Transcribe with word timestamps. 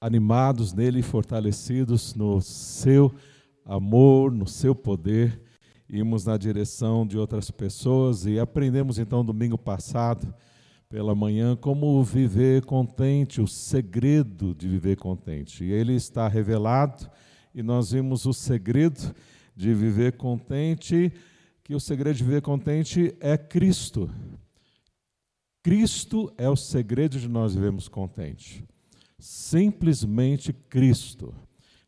animados 0.00 0.72
nele 0.72 1.00
e 1.00 1.02
fortalecidos 1.02 2.14
no 2.14 2.40
seu 2.40 3.14
amor, 3.66 4.32
no 4.32 4.46
seu 4.46 4.74
poder, 4.74 5.38
íamos 5.86 6.24
na 6.24 6.38
direção 6.38 7.06
de 7.06 7.18
outras 7.18 7.50
pessoas 7.50 8.24
e 8.24 8.38
aprendemos 8.38 8.98
então 8.98 9.22
domingo 9.22 9.58
passado 9.58 10.32
pela 10.88 11.14
manhã 11.14 11.54
como 11.54 12.02
viver 12.02 12.64
contente, 12.64 13.42
o 13.42 13.46
segredo 13.46 14.54
de 14.54 14.66
viver 14.66 14.96
contente. 14.96 15.64
E 15.64 15.70
ele 15.70 15.94
está 15.94 16.26
revelado 16.26 17.10
e 17.54 17.62
nós 17.62 17.92
vimos 17.92 18.24
o 18.24 18.32
segredo 18.32 19.14
de 19.54 19.74
viver 19.74 20.16
contente, 20.16 21.12
que 21.62 21.74
o 21.74 21.80
segredo 21.80 22.16
de 22.16 22.24
viver 22.24 22.40
contente 22.40 23.14
é 23.20 23.36
Cristo. 23.36 24.10
Cristo 25.62 26.32
é 26.38 26.48
o 26.48 26.56
segredo 26.56 27.18
de 27.18 27.28
nós 27.28 27.54
vivermos 27.54 27.86
contente. 27.86 28.64
Simplesmente 29.20 30.52
Cristo. 30.52 31.34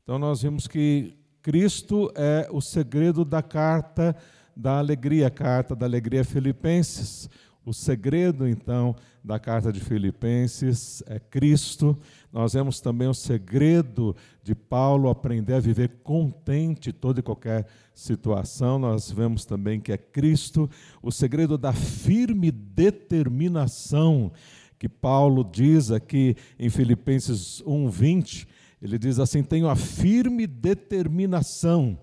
Então 0.02 0.18
nós 0.18 0.42
vimos 0.42 0.68
que 0.68 1.16
Cristo 1.42 2.12
é 2.14 2.48
o 2.52 2.60
segredo 2.60 3.24
da 3.24 3.42
carta 3.42 4.14
da 4.54 4.78
alegria, 4.78 5.26
a 5.26 5.30
carta 5.30 5.74
da 5.74 5.86
alegria 5.86 6.24
Filipenses. 6.24 7.28
O 7.64 7.72
segredo, 7.72 8.48
então, 8.48 8.96
da 9.22 9.38
carta 9.38 9.72
de 9.72 9.78
Filipenses 9.78 11.02
é 11.06 11.20
Cristo. 11.20 11.96
Nós 12.32 12.54
vemos 12.54 12.80
também 12.80 13.06
o 13.06 13.14
segredo 13.14 14.16
de 14.42 14.52
Paulo 14.52 15.08
aprender 15.08 15.54
a 15.54 15.60
viver 15.60 16.00
contente 16.02 16.92
toda 16.92 17.20
e 17.20 17.22
qualquer 17.22 17.66
situação. 17.94 18.80
Nós 18.80 19.12
vemos 19.12 19.44
também 19.44 19.80
que 19.80 19.92
é 19.92 19.96
Cristo. 19.96 20.68
O 21.00 21.12
segredo 21.12 21.56
da 21.56 21.72
firme 21.72 22.50
determinação 22.50 24.32
que 24.82 24.88
Paulo 24.88 25.44
diz 25.44 25.92
aqui 25.92 26.34
em 26.58 26.68
Filipenses 26.68 27.62
1:20, 27.64 28.48
ele 28.82 28.98
diz 28.98 29.20
assim: 29.20 29.40
"Tenho 29.40 29.68
a 29.68 29.76
firme 29.76 30.44
determinação 30.44 31.96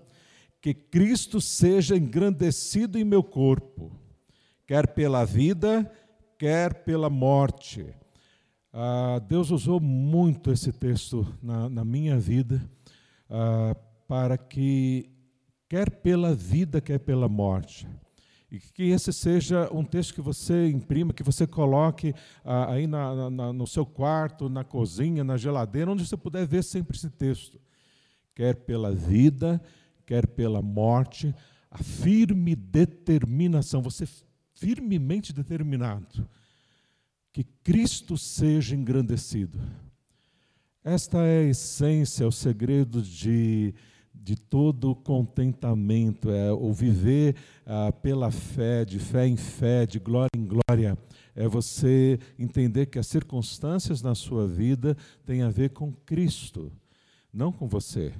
que 0.62 0.72
Cristo 0.72 1.42
seja 1.42 1.94
engrandecido 1.94 2.98
em 2.98 3.04
meu 3.04 3.22
corpo, 3.22 3.92
quer 4.66 4.94
pela 4.94 5.26
vida, 5.26 5.92
quer 6.38 6.72
pela 6.72 7.10
morte. 7.10 7.84
Ah, 8.72 9.20
Deus 9.28 9.50
usou 9.50 9.78
muito 9.78 10.50
esse 10.50 10.72
texto 10.72 11.26
na, 11.42 11.68
na 11.68 11.84
minha 11.84 12.18
vida 12.18 12.66
ah, 13.28 13.76
para 14.08 14.38
que, 14.38 15.10
quer 15.68 15.90
pela 15.90 16.34
vida, 16.34 16.80
quer 16.80 16.98
pela 16.98 17.28
morte, 17.28 17.86
e 18.50 18.58
que 18.58 18.84
esse 18.84 19.12
seja 19.12 19.68
um 19.72 19.84
texto 19.84 20.14
que 20.14 20.20
você 20.20 20.68
imprima, 20.68 21.12
que 21.12 21.22
você 21.22 21.46
coloque 21.46 22.12
ah, 22.44 22.72
aí 22.72 22.86
na, 22.86 23.30
na, 23.30 23.52
no 23.52 23.66
seu 23.66 23.86
quarto, 23.86 24.48
na 24.48 24.64
cozinha, 24.64 25.22
na 25.22 25.36
geladeira, 25.36 25.90
onde 25.90 26.04
você 26.04 26.16
puder 26.16 26.46
ver 26.46 26.64
sempre 26.64 26.96
esse 26.96 27.08
texto. 27.08 27.60
Quer 28.34 28.56
pela 28.56 28.92
vida, 28.92 29.62
quer 30.04 30.26
pela 30.26 30.60
morte, 30.60 31.34
a 31.70 31.78
firme 31.78 32.56
determinação, 32.56 33.80
você 33.80 34.08
firmemente 34.54 35.32
determinado 35.32 36.28
que 37.32 37.44
Cristo 37.44 38.18
seja 38.18 38.74
engrandecido. 38.74 39.58
Esta 40.82 41.18
é 41.18 41.40
a 41.40 41.50
essência, 41.50 42.26
o 42.26 42.32
segredo 42.32 43.02
de, 43.02 43.74
de 44.22 44.36
todo 44.36 44.94
contentamento, 44.94 46.30
é 46.30 46.52
o 46.52 46.72
viver 46.72 47.36
ah, 47.64 47.90
pela 47.90 48.30
fé, 48.30 48.84
de 48.84 48.98
fé 48.98 49.26
em 49.26 49.36
fé, 49.36 49.86
de 49.86 49.98
glória 49.98 50.30
em 50.36 50.46
glória. 50.46 50.98
É 51.34 51.48
você 51.48 52.18
entender 52.38 52.86
que 52.86 52.98
as 52.98 53.06
circunstâncias 53.06 54.02
na 54.02 54.14
sua 54.14 54.46
vida 54.46 54.96
têm 55.24 55.42
a 55.42 55.48
ver 55.48 55.70
com 55.70 55.92
Cristo, 56.04 56.70
não 57.32 57.50
com 57.50 57.66
você. 57.66 58.12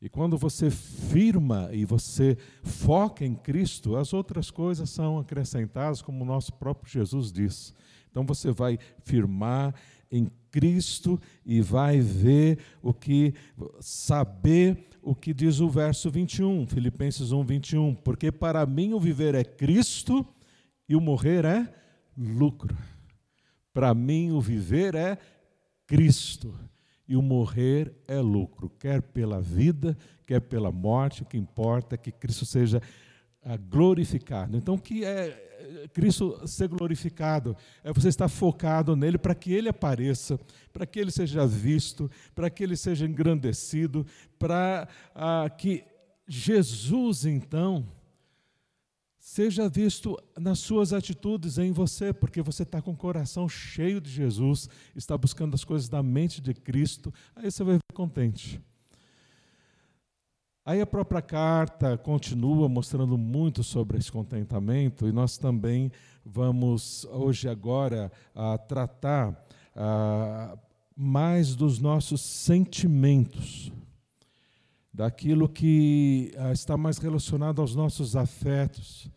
E 0.00 0.08
quando 0.08 0.38
você 0.38 0.70
firma 0.70 1.68
e 1.72 1.84
você 1.84 2.38
foca 2.62 3.22
em 3.22 3.34
Cristo, 3.34 3.96
as 3.96 4.14
outras 4.14 4.50
coisas 4.50 4.88
são 4.88 5.18
acrescentadas, 5.18 6.00
como 6.00 6.22
o 6.22 6.26
nosso 6.26 6.54
próprio 6.54 6.90
Jesus 6.90 7.30
diz. 7.30 7.74
Então 8.10 8.24
você 8.24 8.50
vai 8.50 8.78
firmar 9.04 9.74
em 10.10 10.30
Cristo 10.50 11.20
e 11.44 11.60
vai 11.60 12.00
ver 12.00 12.58
o 12.82 12.94
que, 12.94 13.34
saber 13.80 14.89
o 15.02 15.14
que 15.14 15.32
diz 15.32 15.60
o 15.60 15.68
verso 15.68 16.10
21, 16.10 16.66
Filipenses 16.66 17.32
1, 17.32 17.44
21. 17.44 17.94
Porque 17.94 18.30
para 18.30 18.64
mim 18.66 18.92
o 18.92 19.00
viver 19.00 19.34
é 19.34 19.44
Cristo 19.44 20.26
e 20.88 20.96
o 20.96 21.00
morrer 21.00 21.44
é 21.44 21.68
lucro. 22.16 22.76
Para 23.72 23.94
mim 23.94 24.30
o 24.32 24.40
viver 24.40 24.94
é 24.94 25.18
Cristo 25.86 26.54
e 27.10 27.16
o 27.16 27.22
morrer 27.22 27.92
é 28.06 28.20
lucro, 28.20 28.70
quer 28.78 29.02
pela 29.02 29.40
vida, 29.40 29.98
quer 30.24 30.40
pela 30.40 30.70
morte, 30.70 31.22
o 31.22 31.26
que 31.26 31.36
importa 31.36 31.96
é 31.96 31.98
que 31.98 32.12
Cristo 32.12 32.46
seja 32.46 32.80
ah, 33.42 33.56
glorificado. 33.56 34.56
Então, 34.56 34.74
o 34.74 34.80
que 34.80 35.04
é 35.04 35.49
Cristo 35.92 36.46
ser 36.46 36.68
glorificado? 36.68 37.56
É 37.82 37.92
você 37.92 38.08
estar 38.08 38.28
focado 38.28 38.96
nele 38.96 39.18
para 39.18 39.34
que 39.34 39.52
ele 39.52 39.68
apareça, 39.68 40.38
para 40.72 40.86
que 40.86 40.98
ele 40.98 41.10
seja 41.10 41.46
visto, 41.46 42.10
para 42.34 42.50
que 42.50 42.62
ele 42.62 42.76
seja 42.76 43.06
engrandecido, 43.06 44.06
para 44.38 44.88
ah, 45.14 45.48
que 45.50 45.84
Jesus, 46.26 47.24
então, 47.24 47.86
seja 49.18 49.68
visto 49.68 50.16
nas 50.38 50.58
suas 50.58 50.92
atitudes 50.92 51.58
em 51.58 51.72
você, 51.72 52.12
porque 52.12 52.40
você 52.40 52.62
está 52.62 52.80
com 52.80 52.92
o 52.92 52.96
coração 52.96 53.48
cheio 53.48 54.00
de 54.00 54.10
Jesus, 54.10 54.68
está 54.94 55.16
buscando 55.18 55.54
as 55.54 55.64
coisas 55.64 55.88
da 55.88 56.02
mente 56.02 56.40
de 56.40 56.54
Cristo, 56.54 57.12
aí 57.34 57.50
você 57.50 57.62
vai 57.62 57.74
ver 57.74 57.94
contente. 57.94 58.60
Aí 60.70 60.80
a 60.80 60.86
própria 60.86 61.20
carta 61.20 61.98
continua 61.98 62.68
mostrando 62.68 63.18
muito 63.18 63.60
sobre 63.60 63.98
esse 63.98 64.12
contentamento 64.12 65.08
e 65.08 65.10
nós 65.10 65.36
também 65.36 65.90
vamos 66.24 67.04
hoje 67.06 67.48
agora 67.48 68.08
a 68.32 68.56
tratar 68.56 69.44
a, 69.74 70.56
mais 70.96 71.56
dos 71.56 71.80
nossos 71.80 72.20
sentimentos, 72.20 73.72
daquilo 74.94 75.48
que 75.48 76.32
a, 76.38 76.52
está 76.52 76.76
mais 76.76 76.98
relacionado 76.98 77.60
aos 77.60 77.74
nossos 77.74 78.14
afetos, 78.14 79.10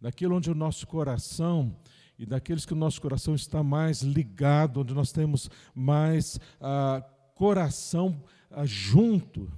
daquilo 0.00 0.34
onde 0.34 0.50
o 0.50 0.56
nosso 0.56 0.88
coração 0.88 1.72
e 2.18 2.26
daqueles 2.26 2.66
que 2.66 2.72
o 2.72 2.76
nosso 2.76 3.00
coração 3.00 3.36
está 3.36 3.62
mais 3.62 4.02
ligado, 4.02 4.80
onde 4.80 4.92
nós 4.92 5.12
temos 5.12 5.48
mais 5.72 6.40
ah, 6.60 7.00
coração 7.36 8.20
ah, 8.50 8.66
junto, 8.66 9.48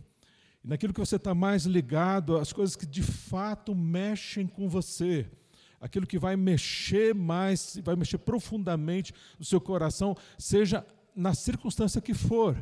naquilo 0.63 0.93
que 0.93 1.01
você 1.01 1.17
está 1.17 1.35
mais 1.35 1.65
ligado, 1.65 2.37
as 2.37 2.53
coisas 2.53 2.77
que 2.77 2.87
de 2.87 3.03
fato 3.03 3.75
mexem 3.75 4.47
com 4.47 4.69
você, 4.69 5.31
aquilo 5.81 6.07
que 6.07 6.19
vai 6.19 6.37
mexer 6.37 7.15
mais, 7.15 7.79
vai 7.85 7.97
mexer 7.97 8.19
profundamente 8.19 9.13
no 9.39 9.45
seu 9.45 9.61
coração, 9.61 10.17
seja 10.39 10.85
na 11.15 11.35
circunstância 11.35 12.01
que 12.01 12.15
for. 12.15 12.57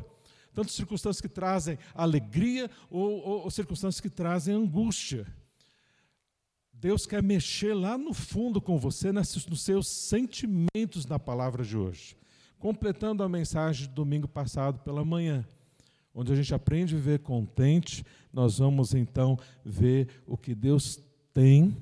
Tanto 0.53 0.71
circunstâncias 0.71 1.21
que 1.21 1.29
trazem 1.29 1.77
alegria 1.93 2.69
ou, 2.89 3.11
ou, 3.11 3.43
ou 3.43 3.51
circunstâncias 3.51 4.01
que 4.01 4.09
trazem 4.09 4.55
angústia. 4.55 5.27
Deus 6.73 7.05
quer 7.05 7.23
mexer 7.23 7.73
lá 7.73 7.97
no 7.97 8.13
fundo 8.13 8.61
com 8.61 8.77
você, 8.77 9.11
nos 9.11 9.29
seus 9.61 9.87
sentimentos 9.87 11.05
na 11.07 11.17
palavra 11.17 11.63
de 11.63 11.77
hoje. 11.77 12.15
Completando 12.59 13.23
a 13.23 13.29
mensagem 13.29 13.87
do 13.87 13.93
domingo 13.93 14.27
passado 14.27 14.79
pela 14.79 15.05
manhã, 15.05 15.45
onde 16.17 16.33
a 16.33 16.35
gente 16.35 16.51
aprende 16.51 16.95
a 16.95 16.97
viver 16.97 17.19
contente, 17.19 18.03
nós 18.33 18.57
vamos 18.57 18.95
então 18.95 19.37
ver 19.63 20.07
o 20.25 20.35
que 20.35 20.55
Deus 20.55 20.99
tem. 21.31 21.77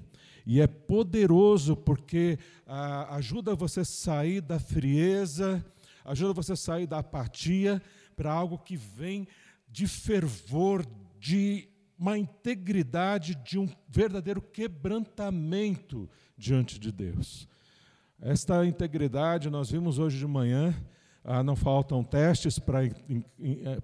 E 0.45 0.59
é 0.59 0.67
poderoso 0.67 1.73
porque 1.73 2.37
ah, 2.67 3.15
ajuda 3.15 3.55
você 3.55 3.79
a 3.79 3.85
sair 3.85 4.41
da 4.41 4.59
frieza, 4.59 5.65
ajuda 6.03 6.33
você 6.33 6.51
a 6.51 6.57
sair 6.57 6.85
da 6.85 6.99
apatia 6.99 7.81
para 8.13 8.29
algo 8.29 8.57
que 8.57 8.75
vem 8.75 9.25
de 9.69 9.87
fervor, 9.87 10.85
de 11.17 11.69
uma 11.97 12.17
integridade 12.17 13.35
de 13.35 13.57
um 13.57 13.69
verdadeiro 13.87 14.41
quebrantamento 14.41 16.09
diante 16.37 16.77
de 16.77 16.91
Deus. 16.91 17.47
Esta 18.19 18.65
integridade 18.65 19.49
nós 19.49 19.71
vimos 19.71 19.97
hoje 19.97 20.19
de 20.19 20.27
manhã, 20.27 20.75
ah, 21.25 21.43
não 21.43 21.55
faltam 21.55 22.03
testes 22.03 22.59
para, 22.59 22.85
eh, 22.85 22.93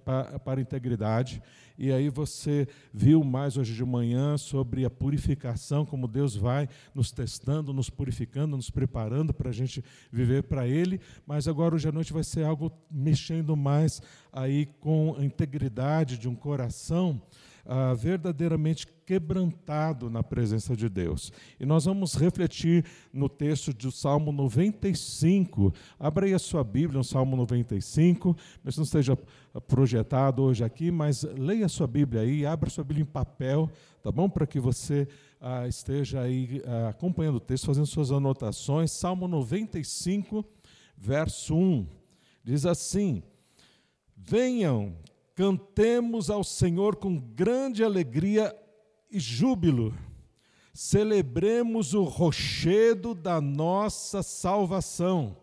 para, 0.06 0.40
para 0.40 0.62
integridade, 0.62 1.42
e 1.78 1.92
aí 1.92 2.10
você 2.10 2.68
viu 2.94 3.24
mais 3.24 3.58
hoje 3.58 3.74
de 3.74 3.84
manhã 3.84 4.38
sobre 4.38 4.86
a 4.86 4.90
purificação, 4.90 5.84
como 5.84 6.08
Deus 6.08 6.36
vai 6.36 6.70
nos 6.94 7.12
testando, 7.12 7.74
nos 7.74 7.90
purificando, 7.90 8.56
nos 8.56 8.70
preparando 8.70 9.34
para 9.34 9.50
a 9.50 9.54
gente 9.54 9.84
viver 10.12 10.44
para 10.44 10.68
Ele, 10.68 11.02
mas 11.26 11.48
agora 11.48 11.74
hoje 11.74 11.90
à 11.90 11.92
noite 11.92 12.14
vai 12.14 12.24
ser 12.24 12.46
algo 12.46 12.72
mexendo 12.90 13.58
mais 13.58 14.00
aí 14.32 14.68
com 14.80 15.16
a 15.18 15.26
integridade 15.26 16.20
de 16.20 16.30
um 16.30 16.36
coração 16.36 17.20
ah, 17.66 17.94
verdadeiramente 17.94 18.88
quebrantado 19.06 20.10
na 20.10 20.24
presença 20.24 20.76
de 20.76 20.88
Deus. 20.88 21.32
E 21.60 21.66
nós 21.66 21.86
vamos 21.86 22.16
refletir 22.16 22.86
no 23.12 23.28
texto 23.28 23.74
do 23.74 23.92
Salmo 23.92 24.32
95. 24.32 25.74
Abra 26.00 26.26
aí 26.26 26.34
a 26.34 26.40
sua 26.40 26.64
Bíblia, 26.64 26.98
no 26.98 27.04
Salmo 27.04 27.36
95, 27.36 28.36
mas 28.64 28.78
não 28.78 28.84
esteja 28.84 29.18
projetado 29.68 30.42
hoje 30.44 30.64
aqui, 30.64 30.92
mas 30.92 31.24
leia 31.24 31.66
a 31.66 31.70
sua 31.70 31.88
Bíblia 31.88 32.22
aí, 32.22 32.46
abra 32.46 32.70
sua 32.70 32.84
Bíblia 32.84 33.04
em 33.04 33.06
papel, 33.06 33.70
tá 34.02 34.12
bom? 34.12 34.30
Para 34.30 34.48
que 34.48 34.60
você 34.60 35.08
ah, 35.40 35.68
esteja 35.68 36.22
aí 36.22 36.62
ah, 36.66 36.90
acompanhando 36.90 37.36
o 37.36 37.42
texto, 37.42 37.66
fazendo 37.66 37.88
suas 37.88 38.12
anotações. 38.12 38.92
Salmo 38.92 39.28
95, 39.28 40.46
verso 40.98 41.56
1. 41.56 41.88
Diz 42.44 42.66
assim: 42.66 43.22
Venham, 44.16 44.96
cantemos 45.42 46.30
ao 46.30 46.44
Senhor 46.44 46.98
com 46.98 47.18
grande 47.18 47.84
alegria 47.84 48.56
e 49.10 49.20
júbilo. 49.20 49.92
Celebremos 50.72 51.96
o 51.96 52.04
rochedo 52.04 53.16
da 53.16 53.42
nossa 53.42 54.22
salvação. 54.22 55.36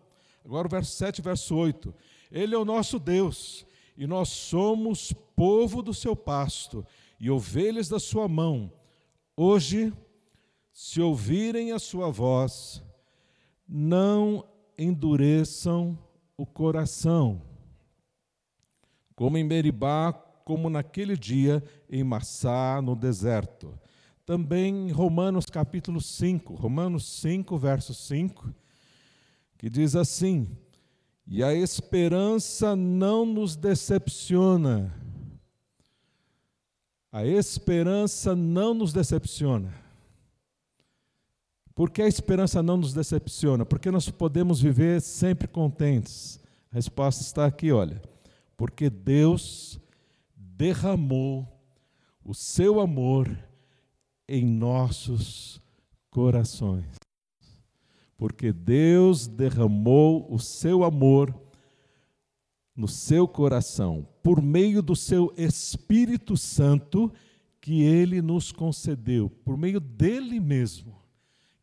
Agora 0.45 0.67
o 0.67 0.69
verso 0.69 0.93
7, 0.93 1.21
verso 1.21 1.53
8. 1.53 1.93
Ele 2.31 2.55
é 2.55 2.57
o 2.57 2.63
nosso 2.63 2.97
Deus, 2.97 3.65
e 3.97 4.07
nós 4.07 4.29
somos 4.29 5.11
povo 5.35 5.81
do 5.81 5.93
seu 5.93 6.15
pasto 6.15 6.85
e 7.19 7.29
ovelhas 7.29 7.89
da 7.89 7.99
sua 7.99 8.29
mão. 8.29 8.71
Hoje, 9.35 9.91
se 10.71 11.01
ouvirem 11.01 11.73
a 11.73 11.77
sua 11.77 12.09
voz, 12.09 12.81
não 13.67 14.47
endureçam 14.77 15.99
o 16.37 16.45
coração, 16.45 17.48
como 19.19 19.37
em 19.37 19.43
Meribá, 19.43 20.13
como 20.45 20.69
naquele 20.69 21.17
dia 21.17 21.61
em 21.89 22.05
Massá, 22.05 22.81
no 22.81 22.95
deserto. 22.95 23.77
Também 24.25 24.91
Romanos 24.91 25.47
capítulo 25.47 25.99
5, 25.99 26.55
Romanos 26.55 27.19
5, 27.19 27.57
verso 27.57 27.93
5, 27.93 28.49
que 29.57 29.69
diz 29.69 29.93
assim: 29.93 30.47
E 31.27 31.43
a 31.43 31.53
esperança 31.53 32.77
não 32.77 33.25
nos 33.25 33.57
decepciona. 33.57 34.95
A 37.11 37.25
esperança 37.25 38.33
não 38.33 38.73
nos 38.73 38.93
decepciona. 38.93 39.73
Por 41.75 41.89
que 41.89 42.03
a 42.03 42.07
esperança 42.07 42.63
não 42.63 42.77
nos 42.77 42.93
decepciona? 42.93 43.65
Porque 43.65 43.91
nós 43.91 44.09
podemos 44.09 44.61
viver 44.61 45.01
sempre 45.01 45.45
contentes. 45.45 46.39
A 46.71 46.75
resposta 46.75 47.21
está 47.21 47.45
aqui, 47.45 47.69
olha. 47.69 48.01
Porque 48.59 48.89
Deus 48.89 49.79
derramou 50.35 51.47
o 52.25 52.33
seu 52.33 52.81
amor 52.81 53.39
em 54.27 54.45
nossos 54.45 55.61
corações. 56.09 56.93
Porque 58.17 58.51
Deus 58.51 59.27
derramou 59.27 60.27
o 60.29 60.37
seu 60.37 60.83
amor 60.83 61.33
no 62.75 62.85
seu 62.85 63.29
coração 63.29 64.05
por 64.21 64.41
meio 64.41 64.81
do 64.83 64.93
seu 64.93 65.33
Espírito 65.37 66.35
Santo 66.35 67.13
que 67.61 67.83
ele 67.83 68.21
nos 68.21 68.51
concedeu, 68.51 69.29
por 69.29 69.57
meio 69.57 69.79
dele 69.79 70.37
mesmo, 70.37 71.01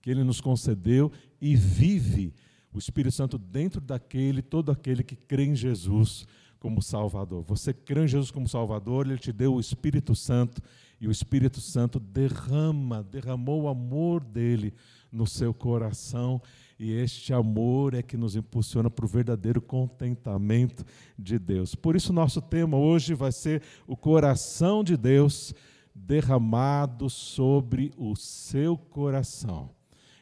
que 0.00 0.08
ele 0.08 0.24
nos 0.24 0.40
concedeu 0.40 1.12
e 1.42 1.54
vive 1.54 2.32
o 2.72 2.78
Espírito 2.78 3.14
Santo 3.14 3.36
dentro 3.36 3.82
daquele, 3.82 4.40
todo 4.40 4.72
aquele 4.72 5.02
que 5.02 5.14
crê 5.14 5.44
em 5.44 5.54
Jesus 5.54 6.26
como 6.58 6.82
Salvador. 6.82 7.44
Você 7.46 7.72
crê 7.72 8.04
em 8.04 8.08
Jesus 8.08 8.30
como 8.30 8.48
Salvador, 8.48 9.06
Ele 9.06 9.18
te 9.18 9.32
deu 9.32 9.54
o 9.54 9.60
Espírito 9.60 10.14
Santo 10.14 10.62
e 11.00 11.06
o 11.06 11.10
Espírito 11.10 11.60
Santo 11.60 12.00
derrama, 12.00 13.02
derramou 13.02 13.62
o 13.62 13.68
amor 13.68 14.22
dele 14.22 14.72
no 15.12 15.26
seu 15.26 15.52
coração 15.52 16.40
e 16.78 16.92
este 16.92 17.32
amor 17.32 17.94
é 17.94 18.02
que 18.02 18.16
nos 18.16 18.36
impulsiona 18.36 18.90
para 18.90 19.04
o 19.04 19.08
verdadeiro 19.08 19.62
contentamento 19.62 20.84
de 21.18 21.38
Deus. 21.38 21.74
Por 21.74 21.96
isso, 21.96 22.12
nosso 22.12 22.42
tema 22.42 22.76
hoje 22.76 23.14
vai 23.14 23.32
ser 23.32 23.62
o 23.86 23.96
coração 23.96 24.84
de 24.84 24.96
Deus 24.96 25.54
derramado 25.94 27.08
sobre 27.08 27.92
o 27.96 28.14
seu 28.14 28.76
coração. 28.76 29.70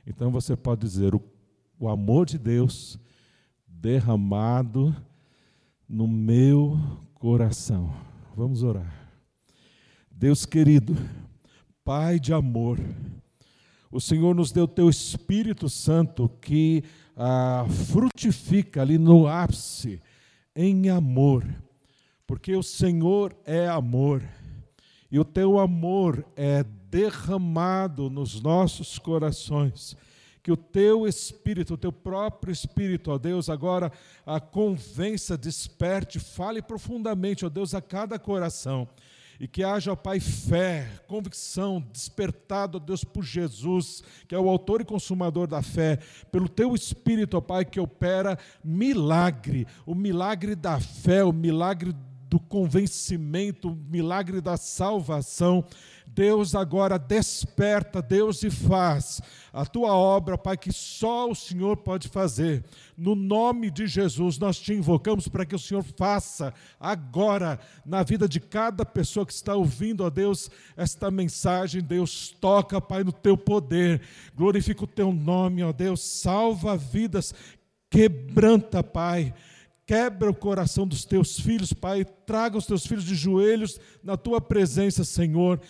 Então 0.06 0.30
você 0.30 0.56
pode 0.56 0.82
dizer: 0.82 1.12
o, 1.12 1.22
o 1.78 1.88
amor 1.88 2.26
de 2.26 2.38
Deus 2.38 3.00
derramado 3.66 4.94
no 5.88 6.06
meu 6.08 6.78
coração. 7.14 7.94
Vamos 8.36 8.62
orar. 8.62 9.10
Deus 10.10 10.46
querido, 10.46 10.96
Pai 11.84 12.18
de 12.18 12.32
amor, 12.32 12.80
o 13.90 14.00
Senhor 14.00 14.34
nos 14.34 14.50
deu 14.50 14.66
teu 14.66 14.88
Espírito 14.88 15.68
Santo 15.68 16.28
que 16.40 16.82
ah, 17.16 17.66
frutifica 17.86 18.80
ali 18.80 18.96
no 18.96 19.26
ápice 19.26 20.00
em 20.56 20.88
amor, 20.88 21.44
porque 22.26 22.56
o 22.56 22.62
Senhor 22.62 23.36
é 23.44 23.68
amor 23.68 24.22
e 25.10 25.18
o 25.18 25.24
teu 25.24 25.58
amor 25.58 26.24
é 26.34 26.64
derramado 26.90 28.08
nos 28.08 28.40
nossos 28.40 28.98
corações 28.98 29.96
que 30.44 30.52
o 30.52 30.58
teu 30.58 31.08
espírito, 31.08 31.72
o 31.72 31.78
teu 31.78 31.90
próprio 31.90 32.52
espírito, 32.52 33.10
ó 33.10 33.16
Deus, 33.16 33.48
agora 33.48 33.90
a 34.26 34.38
convença, 34.38 35.38
desperte, 35.38 36.20
fale 36.20 36.60
profundamente, 36.60 37.46
ó 37.46 37.48
Deus, 37.48 37.72
a 37.72 37.80
cada 37.80 38.18
coração. 38.18 38.86
E 39.40 39.48
que 39.48 39.64
haja, 39.64 39.90
ó 39.90 39.96
Pai, 39.96 40.20
fé, 40.20 40.86
convicção, 41.08 41.82
despertado, 41.90 42.76
ó 42.76 42.78
Deus, 42.78 43.02
por 43.02 43.24
Jesus, 43.24 44.04
que 44.28 44.34
é 44.34 44.38
o 44.38 44.50
autor 44.50 44.82
e 44.82 44.84
consumador 44.84 45.46
da 45.46 45.62
fé, 45.62 45.98
pelo 46.30 46.46
Teu 46.46 46.74
Espírito, 46.74 47.38
ó 47.38 47.40
Pai, 47.40 47.64
que 47.64 47.80
opera 47.80 48.38
milagre, 48.62 49.66
o 49.86 49.94
milagre 49.94 50.54
da 50.54 50.78
fé, 50.78 51.24
o 51.24 51.32
milagre 51.32 51.90
do 51.90 52.13
convencimento, 52.40 53.68
o 53.70 53.76
milagre 53.76 54.40
da 54.40 54.56
salvação. 54.56 55.64
Deus 56.06 56.54
agora 56.54 56.98
desperta, 56.98 58.00
Deus 58.00 58.42
e 58.44 58.50
faz 58.50 59.20
a 59.52 59.66
tua 59.66 59.94
obra, 59.94 60.38
Pai, 60.38 60.56
que 60.56 60.72
só 60.72 61.30
o 61.30 61.34
Senhor 61.34 61.76
pode 61.78 62.08
fazer. 62.08 62.64
No 62.96 63.14
nome 63.14 63.70
de 63.70 63.86
Jesus, 63.86 64.38
nós 64.38 64.58
te 64.58 64.72
invocamos 64.72 65.26
para 65.26 65.44
que 65.44 65.54
o 65.54 65.58
Senhor 65.58 65.82
faça 65.96 66.54
agora 66.78 67.58
na 67.84 68.02
vida 68.02 68.28
de 68.28 68.38
cada 68.38 68.84
pessoa 68.84 69.26
que 69.26 69.32
está 69.32 69.54
ouvindo, 69.54 70.04
ó 70.04 70.10
Deus, 70.10 70.50
esta 70.76 71.10
mensagem. 71.10 71.82
Deus, 71.82 72.34
toca, 72.40 72.80
Pai, 72.80 73.02
no 73.02 73.12
teu 73.12 73.36
poder. 73.36 74.00
Glorifica 74.36 74.84
o 74.84 74.88
teu 74.88 75.12
nome, 75.12 75.62
ó 75.64 75.72
Deus. 75.72 76.00
Salva 76.00 76.76
vidas, 76.76 77.34
quebranta, 77.90 78.82
Pai 78.82 79.34
Quebra 79.86 80.30
o 80.30 80.34
coração 80.34 80.86
dos 80.86 81.04
teus 81.04 81.38
filhos, 81.38 81.72
Pai. 81.74 82.04
Traga 82.04 82.56
os 82.56 82.64
teus 82.64 82.86
filhos 82.86 83.04
de 83.04 83.14
joelhos 83.14 83.78
na 84.02 84.16
tua 84.16 84.40
presença, 84.40 85.04
Senhor. 85.04 85.60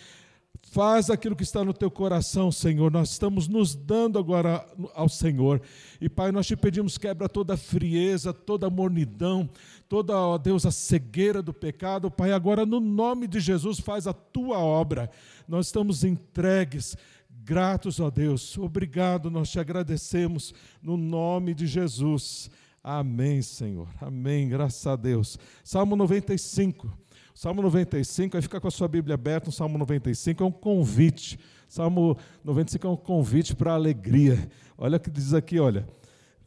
Faz 0.71 1.09
aquilo 1.09 1.35
que 1.35 1.43
está 1.43 1.63
no 1.63 1.73
teu 1.73 1.91
coração, 1.91 2.51
Senhor. 2.51 2.91
Nós 2.91 3.11
estamos 3.11 3.47
nos 3.47 3.75
dando 3.75 4.17
agora 4.17 4.65
ao 4.93 5.07
Senhor. 5.09 5.61
E, 5.99 6.09
Pai, 6.09 6.31
nós 6.31 6.47
te 6.47 6.55
pedimos, 6.55 6.97
quebra 6.97 7.27
toda 7.27 7.53
a 7.53 7.57
frieza, 7.57 8.33
toda 8.33 8.67
a 8.67 8.69
mornidão, 8.69 9.49
toda, 9.87 10.17
ó 10.17 10.37
Deus, 10.37 10.65
a 10.65 10.71
cegueira 10.71 11.41
do 11.41 11.53
pecado. 11.53 12.09
Pai, 12.09 12.31
agora, 12.31 12.65
no 12.65 12.79
nome 12.79 13.27
de 13.27 13.39
Jesus, 13.39 13.79
faz 13.79 14.07
a 14.07 14.13
tua 14.13 14.57
obra. 14.59 15.09
Nós 15.47 15.67
estamos 15.67 16.03
entregues, 16.03 16.97
gratos, 17.29 17.99
ó 17.99 18.09
Deus. 18.09 18.57
Obrigado, 18.57 19.29
nós 19.29 19.49
te 19.49 19.59
agradecemos, 19.59 20.53
no 20.81 20.95
nome 20.97 21.53
de 21.53 21.67
Jesus. 21.67 22.49
Amém, 22.87 23.41
Senhor. 23.41 23.87
Amém. 23.99 24.47
Graças 24.47 24.85
a 24.85 24.95
Deus. 24.95 25.39
Salmo 25.63 25.95
95. 25.95 26.95
Salmo 27.33 27.63
95, 27.63 28.37
aí 28.37 28.43
fica 28.43 28.61
com 28.61 28.67
a 28.67 28.71
sua 28.71 28.87
Bíblia 28.87 29.15
aberta, 29.15 29.49
o 29.49 29.51
Salmo 29.51 29.75
95 29.79 30.43
é 30.43 30.45
um 30.45 30.51
convite. 30.51 31.39
Salmo 31.67 32.15
95 32.43 32.85
é 32.85 32.89
um 32.91 32.95
convite 32.95 33.55
para 33.55 33.71
a 33.71 33.73
alegria. 33.73 34.47
Olha 34.77 34.97
o 34.97 34.99
que 34.99 35.09
diz 35.09 35.33
aqui, 35.33 35.59
olha. 35.59 35.87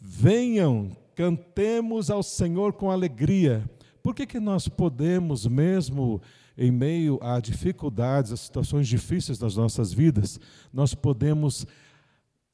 Venham, 0.00 0.96
cantemos 1.16 2.08
ao 2.08 2.22
Senhor 2.22 2.72
com 2.72 2.88
alegria. 2.88 3.68
Por 4.00 4.14
que, 4.14 4.24
que 4.24 4.38
nós 4.38 4.68
podemos, 4.68 5.44
mesmo 5.44 6.22
em 6.56 6.70
meio 6.70 7.18
a 7.20 7.40
dificuldades, 7.40 8.30
a 8.30 8.36
situações 8.36 8.86
difíceis 8.86 9.38
das 9.38 9.56
nossas 9.56 9.92
vidas, 9.92 10.38
nós 10.72 10.94
podemos 10.94 11.66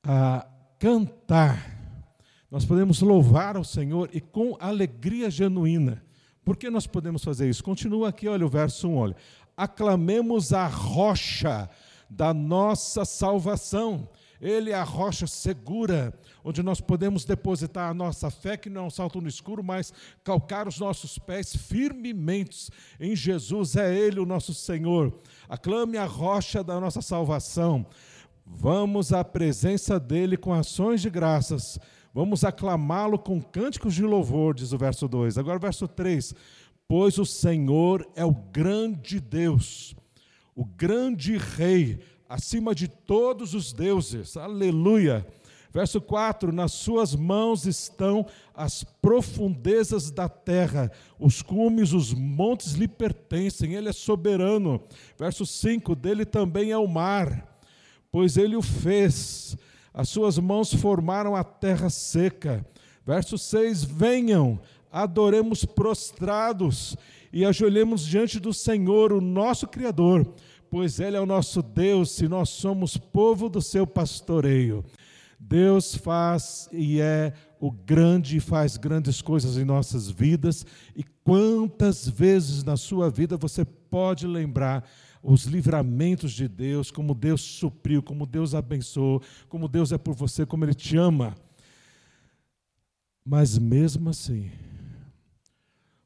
ah, 0.03 0.47
cantar 0.79 1.74
nós 2.55 2.65
podemos 2.65 3.01
louvar 3.01 3.57
ao 3.57 3.65
Senhor 3.65 4.09
e 4.13 4.21
com 4.21 4.57
alegria 4.61 5.29
genuína. 5.29 6.05
Por 6.45 6.57
que 6.57 6.71
nós 6.71 6.87
podemos 6.87 7.25
fazer 7.25 7.51
isso? 7.51 7.65
Continua 7.65 8.11
aqui, 8.11 8.29
olha 8.29 8.47
o 8.47 8.49
verso 8.49 8.87
1, 8.87 8.97
olha. 8.97 9.17
Aclamemos 9.57 10.53
a 10.53 10.69
rocha 10.69 11.69
da 12.09 12.33
nossa 12.33 13.05
salvação. 13.05 14.09
Ele 14.41 14.71
é 14.71 14.75
a 14.77 14.85
rocha 14.85 15.27
segura, 15.27 16.17
onde 16.45 16.63
nós 16.63 16.81
podemos 16.81 17.25
depositar 17.25 17.91
a 17.91 17.95
nossa 17.95 18.31
fé, 18.31 18.57
que 18.57 18.71
não 18.71 18.83
é 18.83 18.87
um 18.87 18.91
salto 18.91 19.21
no 19.21 19.27
escuro, 19.27 19.65
mas 19.65 19.93
calcar 20.23 20.69
os 20.69 20.79
nossos 20.79 21.19
pés 21.19 21.57
firmemente 21.57 22.71
em 23.01 23.17
Jesus. 23.17 23.75
É 23.75 23.93
Ele 23.93 24.21
o 24.21 24.27
nosso 24.27 24.55
Senhor. 24.55 25.13
Aclame 25.49 25.97
a 25.99 26.05
rocha 26.05 26.63
da 26.63 26.79
nossa 26.79 27.03
salvação. 27.03 27.85
Vamos 28.47 29.13
à 29.13 29.25
presença 29.25 29.99
dEle 29.99 30.37
com 30.37 30.55
ações 30.55 31.03
de 31.03 31.11
graças. 31.11 31.81
Vamos 32.15 32.45
aclamá-lo 32.45 33.19
com 33.19 33.43
cânticos 33.43 33.93
de 33.93 34.05
louvor, 34.05 34.55
diz 34.55 34.73
o 34.73 34.79
verso 34.79 35.09
2. 35.09 35.37
Agora, 35.37 35.59
verso 35.59 35.89
3. 35.89 36.33
Pois 36.87 37.19
o 37.19 37.27
Senhor 37.27 38.09
é 38.15 38.25
o 38.25 38.33
grande 38.33 39.19
Deus, 39.19 39.97
o 40.55 40.65
grande 40.65 41.37
Rei 41.37 41.99
acima 42.29 42.73
de 42.73 42.87
todos 42.87 43.53
os 43.53 43.73
deuses. 43.73 44.37
Aleluia. 44.37 45.27
Verso 45.73 46.01
4: 46.01 46.53
Nas 46.53 46.71
suas 46.71 47.17
mãos 47.17 47.67
estão 47.67 48.25
as 48.55 48.85
profundezas 48.85 50.13
da 50.13 50.29
terra, 50.29 50.93
os 51.19 51.43
cumes, 51.43 51.93
os 51.93 52.15
montes 52.15 52.75
lhe 52.75 52.87
pertencem, 52.87 53.75
ele 53.75 53.89
é 53.89 53.93
soberano. 53.93 54.81
Verso 55.19 55.45
5: 55.45 55.97
Dele 55.97 56.25
também 56.25 56.71
é 56.71 56.79
o 56.79 56.87
mar, 56.87 57.59
pois 58.13 58.37
ele 58.37 58.55
o 58.55 58.63
fez, 58.63 59.57
as 59.95 60.09
suas 60.09 60.39
mãos 60.39 60.75
formaram 60.75 61.35
a 61.35 61.43
terra 61.45 61.89
seca. 61.89 62.67
Verso 63.07 63.39
6: 63.39 63.85
Venham, 63.85 64.61
adoremos 64.91 65.65
prostrados 65.65 66.97
e 67.33 67.45
ajoelhemos 67.45 68.05
diante 68.05 68.39
do 68.39 68.53
Senhor, 68.53 69.13
o 69.13 69.21
nosso 69.21 69.67
Criador 69.67 70.27
pois 70.75 70.99
Ele 70.99 71.17
é 71.17 71.21
o 71.21 71.27
nosso 71.27 71.63
Deus 71.63 72.19
e 72.21 72.27
nós 72.27 72.49
somos 72.49 72.97
povo 72.97 73.49
do 73.49 73.63
seu 73.63 73.87
pastoreio. 73.87 74.85
Deus 75.39 75.95
faz 75.95 76.69
e 76.73 77.01
é 77.01 77.33
o 77.61 77.71
grande 77.71 78.39
e 78.39 78.41
faz 78.41 78.77
grandes 78.77 79.23
coisas 79.23 79.57
em 79.57 79.65
nossas 79.65 80.11
vidas. 80.11 80.67
E 80.97 81.05
quantas 81.23 82.09
vezes 82.09 82.65
na 82.65 82.77
sua 82.77 83.09
vida 83.09 83.37
você 83.37 83.65
pode 83.65 84.27
lembrar 84.27 84.85
os 85.27 85.45
livramentos 85.45 86.33
de 86.33 86.47
Deus, 86.47 86.91
como 86.91 87.15
Deus 87.15 87.41
supriu, 87.41 88.03
como 88.03 88.27
Deus 88.27 88.55
abençoou, 88.55 89.23
como 89.49 89.67
Deus 89.67 89.91
é 89.91 89.97
por 89.97 90.15
você, 90.15 90.45
como 90.45 90.67
Ele 90.67 90.75
te 90.75 90.99
ama. 90.99 91.35
Mas 93.25 93.57
mesmo 93.57 94.11
assim, 94.11 94.51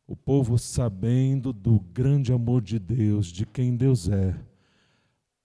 o 0.06 0.14
povo 0.14 0.56
sabendo 0.56 1.52
do 1.52 1.80
grande 1.92 2.32
amor 2.32 2.62
de 2.62 2.78
Deus, 2.78 3.26
de 3.26 3.44
quem 3.44 3.76
Deus 3.76 4.08
é, 4.08 4.38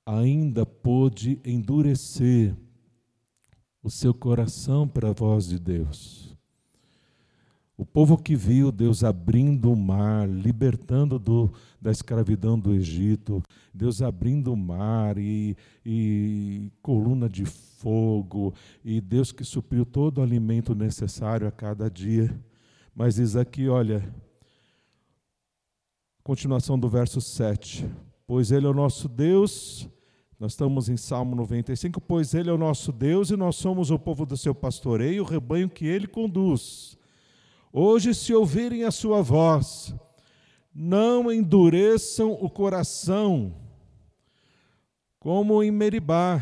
ainda 0.06 0.68
pôde 0.68 1.42
endurecer 1.44 2.56
o 3.82 3.90
seu 3.90 4.14
coração 4.14 4.88
para 4.88 5.10
a 5.10 5.14
voz 5.14 5.48
de 5.48 5.58
Deus. 5.58 6.33
O 7.84 7.86
povo 7.86 8.18
que 8.18 8.34
viu 8.34 8.72
Deus 8.72 9.04
abrindo 9.04 9.70
o 9.70 9.76
mar, 9.76 10.26
libertando 10.26 11.20
do, 11.20 11.52
da 11.82 11.92
escravidão 11.92 12.58
do 12.58 12.74
Egito, 12.74 13.44
Deus 13.74 14.02
abrindo 14.02 14.54
o 14.54 14.56
mar 14.56 15.18
e, 15.18 15.58
e 15.86 16.72
coluna 16.82 17.28
de 17.28 17.44
fogo, 17.44 18.54
e 18.86 19.02
Deus 19.02 19.34
que 19.34 19.44
supriu 19.44 19.86
todo 19.86 20.20
o 20.20 20.22
alimento 20.22 20.74
necessário 20.74 21.46
a 21.46 21.52
cada 21.52 21.92
dia. 21.92 22.34
Mas 22.96 23.16
diz 23.16 23.36
aqui, 23.36 23.68
olha, 23.68 24.02
continuação 26.24 26.80
do 26.80 26.88
verso 26.88 27.20
7 27.20 27.86
pois 28.26 28.50
Ele 28.50 28.66
é 28.66 28.70
o 28.70 28.74
nosso 28.74 29.10
Deus. 29.10 29.90
Nós 30.40 30.54
estamos 30.54 30.88
em 30.88 30.96
Salmo 30.96 31.36
95, 31.36 32.00
pois 32.00 32.34
Ele 32.34 32.50
é 32.50 32.54
o 32.54 32.58
nosso 32.58 32.94
Deus 32.94 33.30
e 33.30 33.36
nós 33.36 33.58
somos 33.58 33.92
o 33.92 34.00
povo 34.00 34.26
do 34.26 34.38
seu 34.38 34.56
pastoreio, 34.56 35.22
o 35.22 35.28
rebanho 35.28 35.70
que 35.70 35.86
Ele 35.86 36.08
conduz. 36.08 36.98
Hoje, 37.76 38.14
se 38.14 38.34
ouvirem 38.34 38.84
a 38.84 38.92
sua 38.92 39.24
voz, 39.24 39.94
não 40.74 41.32
endureçam 41.32 42.32
o 42.32 42.50
coração, 42.50 43.54
como 45.20 45.64
em 45.64 45.72
Meribá, 45.72 46.40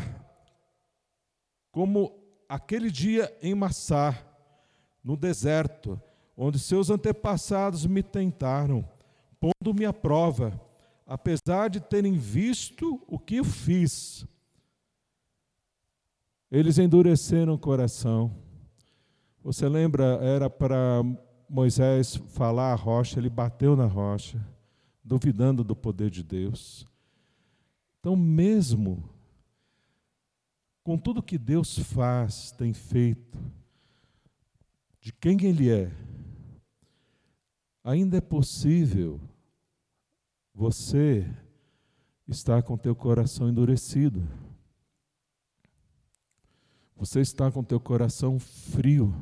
como 1.72 2.12
aquele 2.46 2.90
dia 2.90 3.34
em 3.40 3.54
Massá, 3.54 4.22
no 5.02 5.16
deserto, 5.16 6.00
onde 6.36 6.58
seus 6.58 6.90
antepassados 6.90 7.86
me 7.86 8.02
tentaram, 8.02 8.86
pondo-me 9.40 9.86
à 9.86 9.92
prova 9.92 10.60
apesar 11.12 11.68
de 11.68 11.78
terem 11.78 12.14
visto 12.14 12.98
o 13.06 13.18
que 13.18 13.36
eu 13.36 13.44
fiz, 13.44 14.26
eles 16.50 16.78
endureceram 16.78 17.52
o 17.52 17.58
coração. 17.58 18.34
Você 19.44 19.68
lembra, 19.68 20.04
era 20.22 20.48
para 20.48 21.02
Moisés 21.48 22.14
falar 22.14 22.72
a 22.72 22.76
rocha, 22.76 23.18
ele 23.18 23.28
bateu 23.28 23.74
na 23.74 23.86
rocha, 23.86 24.40
duvidando 25.02 25.64
do 25.64 25.74
poder 25.74 26.10
de 26.10 26.22
Deus. 26.22 26.86
Então, 27.98 28.14
mesmo 28.14 29.08
com 30.84 30.96
tudo 30.96 31.22
que 31.22 31.38
Deus 31.38 31.78
faz, 31.78 32.52
tem 32.52 32.72
feito, 32.72 33.38
de 35.00 35.12
quem 35.12 35.36
Ele 35.44 35.70
é, 35.70 35.92
ainda 37.82 38.18
é 38.18 38.20
possível 38.20 39.20
você 40.54 41.26
está 42.28 42.62
com 42.62 42.76
teu 42.76 42.94
coração 42.94 43.48
endurecido. 43.48 44.22
Você 46.96 47.20
está 47.20 47.50
com 47.50 47.64
teu 47.64 47.80
coração 47.80 48.38
frio 48.38 49.14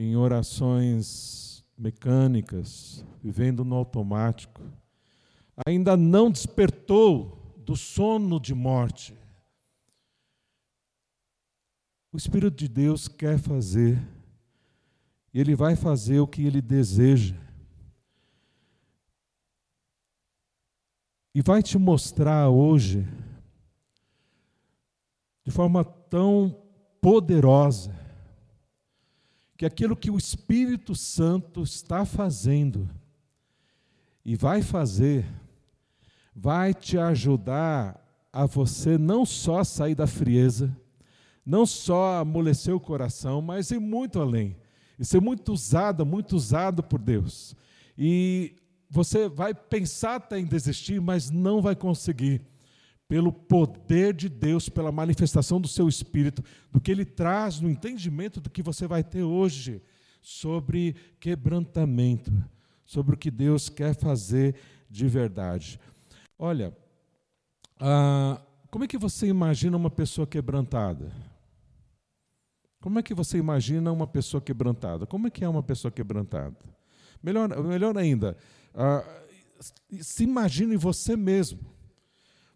em 0.00 0.14
orações 0.14 1.64
mecânicas, 1.76 3.04
vivendo 3.20 3.64
no 3.64 3.74
automático. 3.74 4.62
Ainda 5.66 5.96
não 5.96 6.30
despertou 6.30 7.52
do 7.56 7.74
sono 7.74 8.38
de 8.38 8.54
morte. 8.54 9.12
O 12.12 12.16
Espírito 12.16 12.56
de 12.56 12.68
Deus 12.68 13.08
quer 13.08 13.40
fazer, 13.40 14.00
e 15.34 15.40
Ele 15.40 15.56
vai 15.56 15.74
fazer 15.74 16.20
o 16.20 16.28
que 16.28 16.46
Ele 16.46 16.62
deseja. 16.62 17.34
E 21.34 21.42
vai 21.42 21.60
te 21.60 21.76
mostrar 21.76 22.48
hoje, 22.48 23.04
de 25.44 25.50
forma 25.50 25.84
tão 25.84 26.56
poderosa, 27.00 28.07
que 29.58 29.66
aquilo 29.66 29.96
que 29.96 30.08
o 30.08 30.16
Espírito 30.16 30.94
Santo 30.94 31.64
está 31.64 32.04
fazendo 32.04 32.88
e 34.24 34.36
vai 34.36 34.62
fazer, 34.62 35.26
vai 36.32 36.72
te 36.72 36.96
ajudar 36.96 38.00
a 38.32 38.46
você 38.46 38.96
não 38.96 39.26
só 39.26 39.64
sair 39.64 39.96
da 39.96 40.06
frieza, 40.06 40.74
não 41.44 41.66
só 41.66 42.20
amolecer 42.20 42.72
o 42.72 42.78
coração, 42.78 43.42
mas 43.42 43.72
ir 43.72 43.80
muito 43.80 44.20
além. 44.20 44.56
E 44.96 45.04
ser 45.04 45.20
muito 45.20 45.52
usada, 45.52 46.04
muito 46.04 46.36
usado 46.36 46.80
por 46.80 47.00
Deus. 47.00 47.56
E 47.96 48.54
você 48.88 49.28
vai 49.28 49.52
pensar 49.52 50.16
até 50.16 50.38
em 50.38 50.46
desistir, 50.46 51.00
mas 51.00 51.30
não 51.30 51.60
vai 51.60 51.74
conseguir. 51.74 52.42
Pelo 53.08 53.32
poder 53.32 54.12
de 54.12 54.28
Deus, 54.28 54.68
pela 54.68 54.92
manifestação 54.92 55.60
do 55.60 55.66
seu 55.66 55.88
espírito, 55.88 56.44
do 56.70 56.80
que 56.80 56.90
ele 56.90 57.06
traz 57.06 57.58
no 57.58 57.70
entendimento 57.70 58.40
do 58.40 58.50
que 58.50 58.62
você 58.62 58.86
vai 58.86 59.02
ter 59.02 59.22
hoje 59.22 59.82
sobre 60.20 60.94
quebrantamento, 61.18 62.30
sobre 62.84 63.14
o 63.14 63.18
que 63.18 63.30
Deus 63.30 63.70
quer 63.70 63.94
fazer 63.94 64.54
de 64.90 65.08
verdade. 65.08 65.80
Olha, 66.38 66.76
ah, 67.80 68.40
como 68.70 68.84
é 68.84 68.88
que 68.88 68.98
você 68.98 69.26
imagina 69.26 69.76
uma 69.76 69.90
pessoa 69.90 70.26
quebrantada? 70.26 71.10
Como 72.80 72.98
é 72.98 73.02
que 73.02 73.14
você 73.14 73.38
imagina 73.38 73.90
uma 73.90 74.06
pessoa 74.06 74.40
quebrantada? 74.40 75.06
Como 75.06 75.26
é 75.26 75.30
que 75.30 75.44
é 75.44 75.48
uma 75.48 75.62
pessoa 75.62 75.90
quebrantada? 75.90 76.56
Melhor, 77.22 77.48
melhor 77.64 77.96
ainda, 77.96 78.36
ah, 78.74 79.04
se 80.00 80.22
imagine 80.22 80.76
você 80.76 81.16
mesmo. 81.16 81.58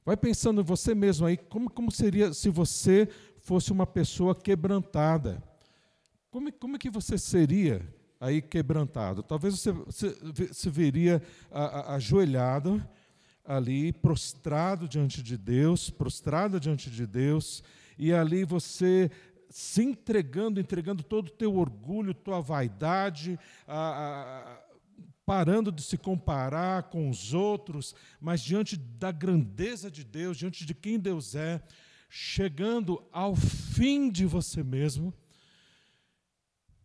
Vai 0.05 0.17
pensando 0.17 0.61
em 0.61 0.65
você 0.65 0.95
mesmo 0.95 1.27
aí, 1.27 1.37
como, 1.37 1.71
como 1.71 1.91
seria 1.91 2.33
se 2.35 2.49
você 2.49 3.09
fosse 3.39 3.71
uma 3.71 3.87
pessoa 3.87 4.35
quebrantada? 4.35 5.43
Como, 6.31 6.53
como 6.53 6.77
é 6.77 6.79
que 6.79 6.91
você 6.91 7.17
seria 7.17 7.87
aí 8.21 8.43
quebrantado? 8.43 9.23
Talvez 9.23 9.55
você 9.55 9.73
se 10.53 10.71
veria 10.71 11.23
ajoelhado 11.87 12.83
ali, 13.45 13.93
prostrado 13.93 14.89
diante 14.89 15.23
de 15.23 15.37
Deus, 15.37 15.91
prostrado 15.91 16.59
diante 16.59 16.91
de 16.91 17.07
Deus, 17.07 17.63
e 17.99 18.13
ali 18.13 18.45
você 18.45 19.11
se 19.49 19.83
entregando, 19.83 20.59
entregando 20.59 21.03
todo 21.03 21.29
o 21.29 21.33
teu 21.33 21.55
orgulho, 21.57 22.15
tua 22.15 22.41
vaidade, 22.41 23.39
a, 23.67 23.77
a, 23.77 24.62
parando 25.25 25.71
de 25.71 25.83
se 25.83 25.97
comparar 25.97 26.85
com 26.85 27.09
os 27.09 27.33
outros, 27.33 27.95
mas 28.21 28.41
diante 28.41 28.77
da 28.77 29.13
grandeza 29.13 29.91
de 29.91 30.05
Deus, 30.05 30.37
diante 30.37 30.67
de 30.67 30.75
quem 30.75 30.99
Deus 30.99 31.35
é, 31.35 31.63
chegando 32.09 33.03
ao 33.13 33.35
fim 33.35 34.11
de 34.11 34.27
você 34.27 34.63
mesmo 34.63 35.15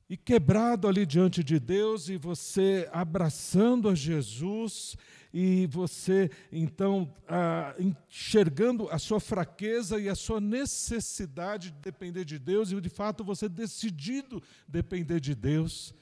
e 0.09 0.15
quebrado 0.15 0.87
ali 0.87 1.05
diante 1.05 1.43
de 1.43 1.59
Deus, 1.59 2.07
e 2.07 2.17
você 2.17 2.87
abraçando 2.93 3.89
a 3.89 3.95
Jesus, 3.95 4.95
e 5.33 5.67
você 5.67 6.31
então 6.51 7.13
ah, 7.27 7.75
enxergando 7.77 8.89
a 8.89 8.97
sua 8.97 9.19
fraqueza 9.19 9.99
e 9.99 10.07
a 10.07 10.15
sua 10.15 10.39
necessidade 10.39 11.71
de 11.71 11.79
depender 11.79 12.23
de 12.23 12.39
Deus, 12.39 12.71
e 12.71 12.79
de 12.79 12.89
fato 12.89 13.23
você 13.23 13.49
decidido 13.49 14.41
depender 14.67 15.19
de 15.19 15.35
Deus, 15.35 15.93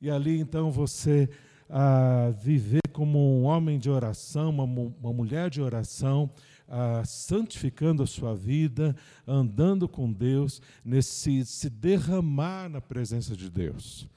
e 0.00 0.10
ali 0.10 0.38
então 0.38 0.70
você 0.70 1.28
ah, 1.68 2.30
viver 2.42 2.82
como 2.92 3.18
um 3.18 3.44
homem 3.44 3.78
de 3.78 3.90
oração, 3.90 4.50
uma, 4.50 4.64
uma 4.64 5.12
mulher 5.12 5.50
de 5.50 5.60
oração, 5.60 6.30
ah, 6.68 7.02
santificando 7.04 8.02
a 8.02 8.06
sua 8.06 8.34
vida, 8.34 8.94
andando 9.26 9.88
com 9.88 10.12
Deus, 10.12 10.60
nesse 10.84 11.44
se 11.44 11.68
derramar 11.68 12.68
na 12.68 12.80
presença 12.80 13.36
de 13.36 13.50
Deus. 13.50 14.08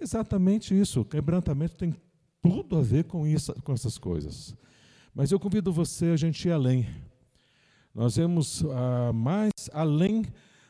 Exatamente 0.00 0.78
isso, 0.78 1.00
o 1.00 1.04
quebrantamento 1.04 1.76
tem 1.76 1.94
tudo 2.42 2.76
a 2.76 2.82
ver 2.82 3.04
com, 3.04 3.26
isso, 3.26 3.52
com 3.62 3.72
essas 3.72 3.98
coisas. 3.98 4.54
Mas 5.14 5.32
eu 5.32 5.40
convido 5.40 5.72
você 5.72 6.06
a 6.06 6.16
gente 6.16 6.46
ir 6.46 6.52
além. 6.52 6.86
Nós 7.94 8.16
vemos 8.16 8.62
ah, 8.64 9.12
mais 9.12 9.52
além 9.72 10.24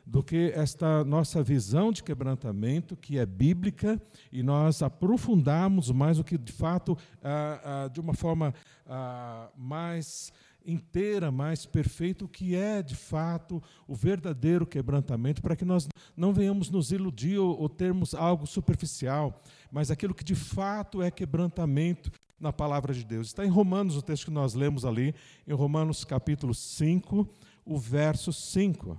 do 0.06 0.22
que 0.22 0.52
esta 0.54 1.04
nossa 1.04 1.42
visão 1.42 1.90
de 1.90 2.00
quebrantamento, 2.00 2.96
que 2.96 3.18
é 3.18 3.26
bíblica, 3.26 4.00
e 4.30 4.40
nós 4.40 4.80
aprofundarmos 4.80 5.90
mais 5.90 6.20
o 6.20 6.24
que, 6.24 6.38
de 6.38 6.52
fato, 6.52 6.96
ah, 7.22 7.60
ah, 7.64 7.88
de 7.88 7.98
uma 7.98 8.14
forma 8.14 8.54
ah, 8.86 9.50
mais 9.56 10.32
inteira, 10.64 11.30
mais 11.32 11.66
perfeita, 11.66 12.24
o 12.24 12.28
que 12.28 12.54
é 12.54 12.82
de 12.82 12.94
fato 12.94 13.60
o 13.86 13.94
verdadeiro 13.94 14.64
quebrantamento, 14.64 15.42
para 15.42 15.56
que 15.56 15.64
nós 15.64 15.88
não 16.16 16.32
venhamos 16.32 16.70
nos 16.70 16.92
iludir 16.92 17.38
ou, 17.38 17.60
ou 17.60 17.68
termos 17.68 18.14
algo 18.14 18.46
superficial, 18.46 19.42
mas 19.72 19.90
aquilo 19.90 20.14
que 20.14 20.24
de 20.24 20.34
fato 20.36 21.02
é 21.02 21.10
quebrantamento 21.10 22.12
na 22.38 22.52
palavra 22.52 22.92
de 22.94 23.04
Deus. 23.04 23.28
Está 23.28 23.44
em 23.44 23.48
Romanos, 23.48 23.96
o 23.96 24.02
texto 24.02 24.26
que 24.26 24.30
nós 24.30 24.54
lemos 24.54 24.84
ali, 24.84 25.14
em 25.46 25.52
Romanos 25.52 26.04
capítulo 26.04 26.54
5, 26.54 27.28
o 27.64 27.78
verso 27.78 28.32
5. 28.32 28.98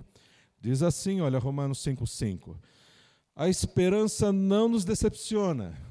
Diz 0.60 0.82
assim, 0.82 1.20
olha, 1.20 1.38
Romanos 1.38 1.78
5, 1.78 2.06
5. 2.06 2.58
A 3.34 3.48
esperança 3.48 4.32
não 4.32 4.68
nos 4.68 4.84
decepciona 4.84 5.88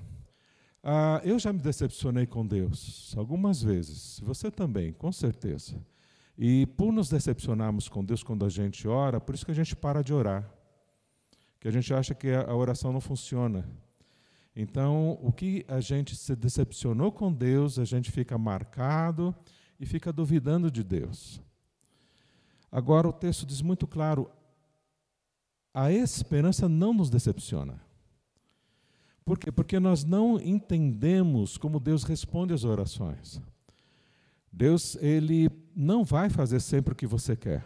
ah, 0.90 1.20
eu 1.26 1.38
já 1.38 1.52
me 1.52 1.60
decepcionei 1.60 2.26
com 2.26 2.48
Deus 2.48 3.14
algumas 3.18 3.62
vezes, 3.62 4.22
você 4.24 4.50
também, 4.50 4.94
com 4.94 5.12
certeza. 5.12 5.76
E 6.38 6.66
por 6.66 6.94
nos 6.94 7.10
decepcionarmos 7.10 7.90
com 7.90 8.06
Deus 8.06 8.24
quando 8.24 8.46
a 8.46 8.50
gente 8.50 8.88
ora, 8.88 9.20
por 9.20 9.36
isso 9.36 9.46
que 9.46 9.52
a 9.52 9.54
gente 9.54 9.76
para 9.76 10.02
de 10.02 10.14
orar, 10.14 10.50
que 11.60 11.68
a 11.68 11.72
gente 11.72 11.94
acha 11.94 12.16
que 12.16 12.32
a 12.32 12.56
oração 12.56 12.94
não 12.94 13.02
funciona. 13.02 13.68
Então, 14.56 15.20
o 15.22 15.30
que 15.30 15.66
a 15.68 15.82
gente 15.82 16.16
se 16.16 16.38
decepcionou 16.38 17.12
com 17.12 17.34
Deus, 17.34 17.78
a 17.78 17.84
gente 17.84 18.10
fica 18.10 18.38
marcado 18.38 19.36
e 19.78 19.86
fica 19.86 20.14
duvidando 20.14 20.72
de 20.72 20.86
Deus. 20.86 21.42
Agora, 22.72 23.10
o 23.10 23.14
texto 23.14 23.46
diz 23.46 23.62
muito 23.62 23.86
claro: 23.86 24.32
a 25.80 25.92
esperança 25.92 26.68
não 26.68 26.92
nos 26.92 27.08
decepciona. 27.08 27.80
Por 29.24 29.38
quê? 29.38 29.52
Porque 29.52 29.80
nós 29.80 30.04
não 30.04 30.42
entendemos 30.42 31.56
como 31.56 31.80
Deus 31.80 32.04
responde 32.04 32.52
às 32.52 32.64
orações. 32.64 33.40
Deus, 34.52 34.96
ele 34.96 35.52
não 35.76 36.04
vai 36.04 36.32
fazer 36.32 36.62
sempre 36.62 36.94
o 36.94 36.96
que 36.96 37.06
você 37.06 37.36
quer. 37.36 37.64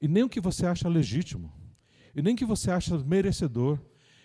E 0.00 0.08
nem 0.08 0.22
o 0.22 0.28
que 0.28 0.40
você 0.40 0.64
acha 0.64 0.88
legítimo. 0.88 1.52
E 2.14 2.22
nem 2.22 2.32
o 2.32 2.36
que 2.36 2.46
você 2.46 2.70
acha 2.70 2.96
merecedor. 3.00 3.78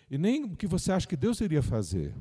E 0.09 0.17
nem 0.17 0.45
o 0.45 0.55
que 0.55 0.65
você 0.65 0.89
acha 0.89 1.05
que 1.05 1.17
Deus 1.17 1.41
iria 1.41 1.61
fazer. 1.61 2.15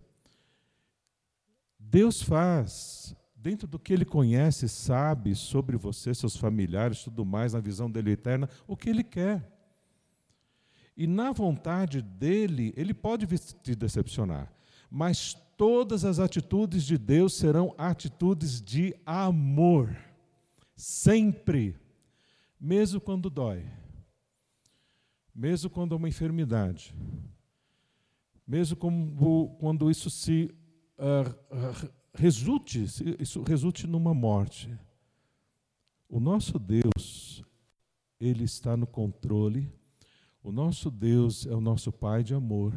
Deus 1.79 2.21
faz 2.21 3.15
dentro 3.37 3.69
do 3.69 3.79
que 3.79 3.93
ele 3.93 4.05
conhece, 4.05 4.69
sabe 4.69 5.37
sobre 5.37 5.77
você, 5.77 6.13
seus 6.13 6.37
familiares, 6.37 7.05
tudo 7.05 7.25
mais, 7.25 7.53
na 7.53 7.61
visão 7.61 7.89
dele 7.89 8.11
eterna, 8.11 8.51
o 8.67 8.77
que 8.77 8.91
ele 8.91 9.05
quer. 9.05 9.58
E 10.99 11.07
na 11.07 11.31
vontade 11.31 12.03
dele, 12.03 12.75
ele 12.77 12.93
pode 12.93 13.25
te 13.63 13.77
decepcionar, 13.77 14.53
mas 14.91 15.33
todas 15.57 16.05
as 16.05 16.19
atitudes 16.19 16.83
de 16.85 16.99
Deus 16.99 17.35
serão 17.35 17.73
atitudes 17.79 18.61
de 18.61 18.97
amor, 19.07 19.97
sempre, 20.75 21.77
mesmo 22.59 23.01
quando 23.01 23.31
dói, 23.31 23.65
mesmo 25.33 25.71
quando 25.71 25.95
é 25.95 25.97
uma 25.99 26.09
enfermidade, 26.09 26.93
mesmo 28.45 28.77
quando 29.61 29.89
isso 29.93 30.11
se 30.11 30.53
uh, 30.99 31.93
resulte, 32.13 32.85
isso 33.21 33.45
resulte 33.45 33.87
numa 33.87 34.13
morte. 34.13 34.77
O 36.09 36.19
nosso 36.19 36.59
Deus, 36.59 37.45
ele 38.19 38.43
está 38.43 38.77
no 38.77 38.87
controle 38.87 39.79
o 40.43 40.53
nosso 40.53 40.91
Deus 40.91 41.47
é 41.47 41.55
o 41.55 41.61
nosso 41.61 41.93
Pai 41.93 42.23
de 42.23 42.35
amor. 42.35 42.73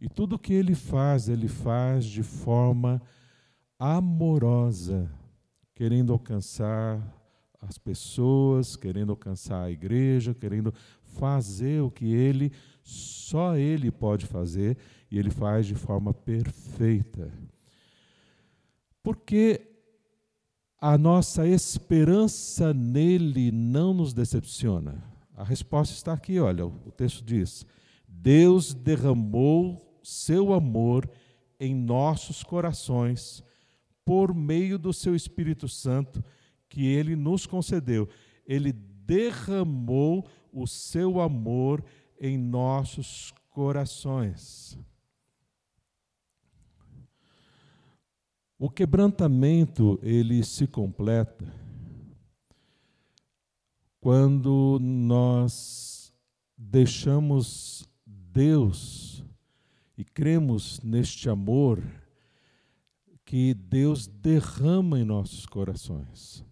E 0.00 0.08
tudo 0.08 0.38
que 0.38 0.52
ele 0.52 0.74
faz, 0.74 1.28
ele 1.28 1.48
faz 1.48 2.04
de 2.04 2.22
forma 2.22 3.00
amorosa, 3.78 5.10
querendo 5.74 6.12
alcançar 6.12 7.00
as 7.60 7.78
pessoas, 7.78 8.76
querendo 8.76 9.10
alcançar 9.10 9.64
a 9.64 9.70
igreja, 9.70 10.34
querendo 10.34 10.72
fazer 11.02 11.82
o 11.82 11.90
que 11.90 12.12
ele, 12.12 12.52
só 12.82 13.56
ele 13.56 13.90
pode 13.90 14.26
fazer, 14.26 14.76
e 15.10 15.18
ele 15.18 15.30
faz 15.30 15.66
de 15.66 15.74
forma 15.74 16.12
perfeita. 16.12 17.32
Porque 19.02 19.60
a 20.78 20.98
nossa 20.98 21.46
esperança 21.46 22.74
nele 22.74 23.50
não 23.50 23.94
nos 23.94 24.12
decepciona. 24.12 25.15
A 25.36 25.44
resposta 25.44 25.94
está 25.94 26.14
aqui, 26.14 26.40
olha, 26.40 26.64
o 26.64 26.90
texto 26.90 27.22
diz: 27.22 27.66
Deus 28.08 28.72
derramou 28.72 30.00
seu 30.02 30.54
amor 30.54 31.08
em 31.60 31.74
nossos 31.74 32.42
corações 32.42 33.44
por 34.02 34.34
meio 34.34 34.78
do 34.78 34.94
seu 34.94 35.14
Espírito 35.14 35.68
Santo 35.68 36.24
que 36.70 36.86
ele 36.86 37.14
nos 37.14 37.44
concedeu. 37.44 38.08
Ele 38.46 38.72
derramou 38.72 40.26
o 40.50 40.66
seu 40.66 41.20
amor 41.20 41.84
em 42.18 42.38
nossos 42.38 43.34
corações. 43.50 44.78
O 48.58 48.70
quebrantamento, 48.70 49.98
ele 50.02 50.42
se 50.42 50.66
completa 50.66 51.65
quando 54.06 54.78
nós 54.80 56.14
deixamos 56.56 57.88
Deus 58.06 59.24
e 59.98 60.04
cremos 60.04 60.80
neste 60.80 61.28
amor 61.28 61.82
que 63.24 63.52
Deus 63.52 64.06
derrama 64.06 65.00
em 65.00 65.04
nossos 65.04 65.44
corações. 65.44 66.44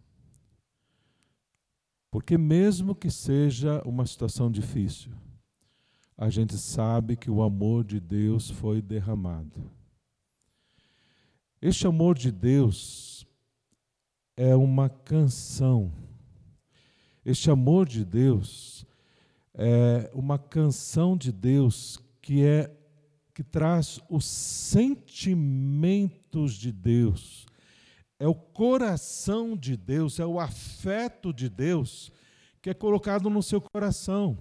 Porque, 2.11 2.37
mesmo 2.37 2.93
que 2.93 3.09
seja 3.09 3.81
uma 3.87 4.05
situação 4.05 4.51
difícil, 4.51 5.13
a 6.19 6.29
gente 6.31 6.59
sabe 6.59 7.17
que 7.17 7.31
o 7.31 7.41
amor 7.41 7.85
de 7.85 8.01
Deus 8.01 8.51
foi 8.51 8.83
derramado. 8.83 9.71
Este 11.63 11.87
amor 11.87 12.19
de 12.19 12.33
Deus 12.33 13.25
é 14.37 14.57
uma 14.57 14.89
canção 14.89 15.93
este 17.25 17.51
amor 17.51 17.89
de 17.89 18.05
Deus 18.05 18.85
é 19.55 20.11
uma 20.13 20.39
canção 20.39 21.17
de 21.17 21.33
Deus 21.33 21.99
que 22.21 22.45
é 22.45 22.71
que 23.33 23.43
traz 23.43 23.99
os 24.09 24.27
sentimentos 24.27 26.55
de 26.55 26.71
Deus. 26.71 27.47
É 28.19 28.29
o 28.29 28.35
coração 28.35 29.57
de 29.57 29.75
Deus, 29.77 30.21
é 30.21 30.27
o 30.27 30.39
afeto 30.39 31.33
de 31.33 31.49
Deus 31.49 32.13
que 32.63 32.71
é 32.71 32.75
colocado 32.75 33.29
no 33.29 33.43
seu 33.43 33.61
coração. 33.61 34.39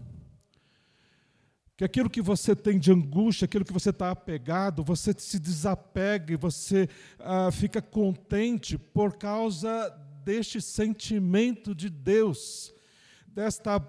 Que 1.75 1.83
aquilo 1.83 2.09
que 2.09 2.21
você 2.21 2.55
tem 2.55 2.79
de 2.79 2.91
angústia, 2.91 3.45
aquilo 3.45 3.65
que 3.65 3.73
você 3.73 3.89
está 3.89 4.11
apegado, 4.11 4.83
você 4.83 5.11
se 5.17 5.39
desapega 5.39 6.31
e 6.31 6.37
você 6.37 6.87
ah, 7.19 7.49
fica 7.51 7.81
contente 7.81 8.77
por 8.77 9.17
causa 9.17 9.89
deste 10.23 10.62
sentimento 10.62 11.75
de 11.75 11.89
Deus, 11.89 12.73
desta 13.27 13.79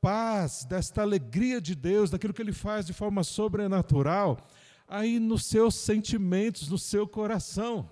paz, 0.00 0.64
desta 0.64 1.02
alegria 1.02 1.60
de 1.60 1.74
Deus, 1.74 2.10
daquilo 2.10 2.32
que 2.34 2.42
Ele 2.42 2.52
faz 2.52 2.86
de 2.86 2.92
forma 2.92 3.24
sobrenatural, 3.24 4.38
aí 4.86 5.18
nos 5.18 5.44
seus 5.44 5.74
sentimentos, 5.74 6.68
no 6.68 6.78
seu 6.78 7.06
coração. 7.06 7.90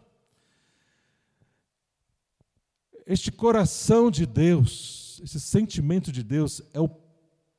Este 3.06 3.30
coração 3.30 4.10
de 4.10 4.24
Deus, 4.24 5.20
esse 5.22 5.40
sentimento 5.40 6.10
de 6.10 6.22
Deus 6.22 6.62
é 6.72 6.80
o 6.80 6.88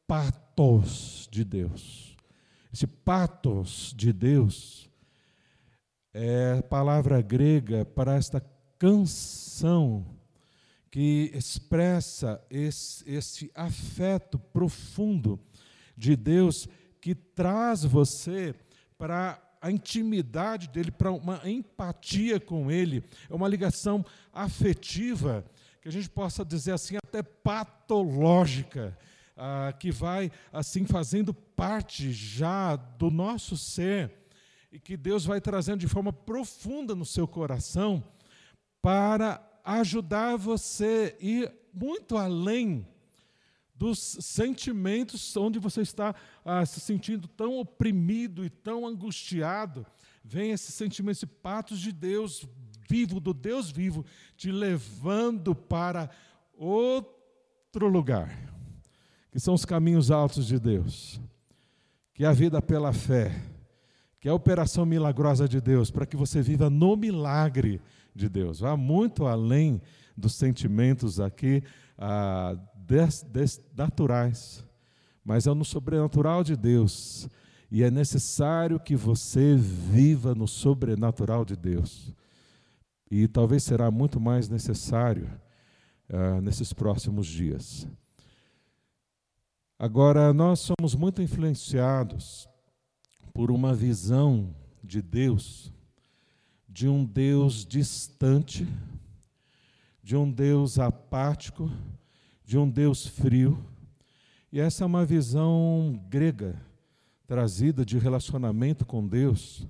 patos 0.07 1.27
de 1.29 1.43
Deus. 1.43 2.15
Esse 2.73 2.87
patos 2.87 3.93
de 3.95 4.11
Deus 4.11 4.89
é 6.13 6.59
a 6.59 6.63
palavra 6.63 7.21
grega 7.21 7.85
para 7.85 8.15
esta 8.15 8.41
canção 8.79 10.14
que 10.95 11.29
expressa 11.33 12.41
esse, 12.49 13.03
esse 13.05 13.51
afeto 13.53 14.39
profundo 14.39 15.37
de 15.93 16.15
Deus 16.15 16.69
que 17.01 17.13
traz 17.13 17.83
você 17.83 18.55
para 18.97 19.37
a 19.59 19.69
intimidade 19.69 20.69
dele, 20.69 20.91
para 20.91 21.11
uma 21.11 21.41
empatia 21.43 22.39
com 22.39 22.71
ele, 22.71 23.03
é 23.29 23.35
uma 23.35 23.49
ligação 23.49 24.05
afetiva, 24.31 25.43
que 25.81 25.89
a 25.89 25.91
gente 25.91 26.09
possa 26.09 26.45
dizer 26.45 26.71
assim, 26.71 26.95
até 26.95 27.21
patológica, 27.21 28.97
ah, 29.35 29.73
que 29.77 29.91
vai 29.91 30.31
assim 30.49 30.85
fazendo 30.85 31.33
parte 31.33 32.13
já 32.13 32.77
do 32.77 33.11
nosso 33.11 33.57
ser 33.57 34.13
e 34.71 34.79
que 34.79 34.95
Deus 34.95 35.25
vai 35.25 35.41
trazendo 35.41 35.79
de 35.81 35.89
forma 35.89 36.13
profunda 36.13 36.95
no 36.95 37.05
seu 37.05 37.27
coração 37.27 38.01
para 38.81 39.54
ajudar 39.65 40.37
você 40.37 41.17
a 41.19 41.25
ir 41.25 41.51
muito 41.73 42.15
além 42.15 42.87
dos 43.75 43.99
sentimentos 43.99 45.35
onde 45.35 45.59
você 45.59 45.81
está 45.81 46.15
ah, 46.45 46.65
se 46.65 46.79
sentindo 46.79 47.27
tão 47.27 47.57
oprimido 47.57 48.45
e 48.45 48.49
tão 48.49 48.87
angustiado. 48.87 49.85
Vem 50.23 50.51
esse 50.51 50.71
sentimento, 50.71 51.17
esse 51.17 51.25
patos 51.25 51.79
de 51.79 51.91
Deus 51.91 52.47
vivo, 52.87 53.19
do 53.19 53.33
Deus 53.33 53.69
vivo, 53.69 54.05
te 54.37 54.51
levando 54.51 55.53
para 55.53 56.09
outro 56.53 57.87
lugar, 57.87 58.29
que 59.31 59.39
são 59.39 59.53
os 59.53 59.65
caminhos 59.65 60.09
altos 60.09 60.47
de 60.47 60.57
Deus, 60.57 61.19
que 62.13 62.23
é 62.23 62.27
a 62.27 62.33
vida 62.33 62.61
pela 62.61 62.93
fé, 62.93 63.43
que 64.21 64.27
é 64.27 64.31
a 64.31 64.35
operação 64.35 64.85
milagrosa 64.85 65.49
de 65.49 65.59
Deus, 65.59 65.91
para 65.91 66.05
que 66.05 66.15
você 66.15 66.41
viva 66.41 66.69
no 66.69 66.95
milagre 66.95 67.81
de 68.15 68.29
Deus. 68.29 68.61
Vá 68.61 68.77
muito 68.77 69.25
além 69.25 69.81
dos 70.15 70.33
sentimentos 70.33 71.19
aqui. 71.19 71.61
Ah, 71.97 72.57
des, 72.75 73.23
des, 73.23 73.61
naturais, 73.75 74.63
mas 75.23 75.47
é 75.47 75.53
no 75.53 75.65
sobrenatural 75.65 76.43
de 76.43 76.55
Deus. 76.55 77.27
E 77.69 77.83
é 77.83 77.91
necessário 77.91 78.79
que 78.79 78.95
você 78.95 79.55
viva 79.55 80.33
no 80.35 80.47
sobrenatural 80.47 81.43
de 81.43 81.55
Deus. 81.55 82.13
E 83.09 83.27
talvez 83.27 83.63
será 83.63 83.91
muito 83.91 84.19
mais 84.19 84.47
necessário 84.47 85.29
uh, 86.09 86.41
nesses 86.41 86.71
próximos 86.73 87.27
dias. 87.27 87.87
Agora, 89.77 90.33
nós 90.33 90.59
somos 90.59 90.95
muito 90.95 91.21
influenciados 91.21 92.47
por 93.33 93.51
uma 93.51 93.73
visão 93.73 94.55
de 94.81 95.01
Deus, 95.01 95.73
de 96.75 96.89
um 96.89 97.05
Deus 97.05 97.65
distante, 97.65 98.67
de 100.03 100.13
um 100.13 100.29
Deus 100.29 100.77
apático, 100.77 101.71
de 102.43 102.57
um 102.57 102.69
Deus 102.69 103.07
frio. 103.07 103.57
E 104.51 104.59
essa 104.59 104.83
é 104.83 104.85
uma 104.85 105.05
visão 105.05 105.97
grega, 106.09 106.61
trazida 107.25 107.85
de 107.85 107.97
relacionamento 107.97 108.85
com 108.85 109.07
Deus, 109.07 109.65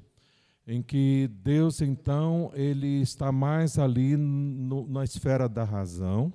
em 0.66 0.82
que 0.82 1.30
Deus, 1.44 1.80
então, 1.80 2.52
ele 2.56 3.02
está 3.02 3.32
mais 3.32 3.78
ali 3.78 4.18
no, 4.18 4.88
na 4.88 5.04
esfera 5.04 5.48
da 5.48 5.64
razão, 5.64 6.34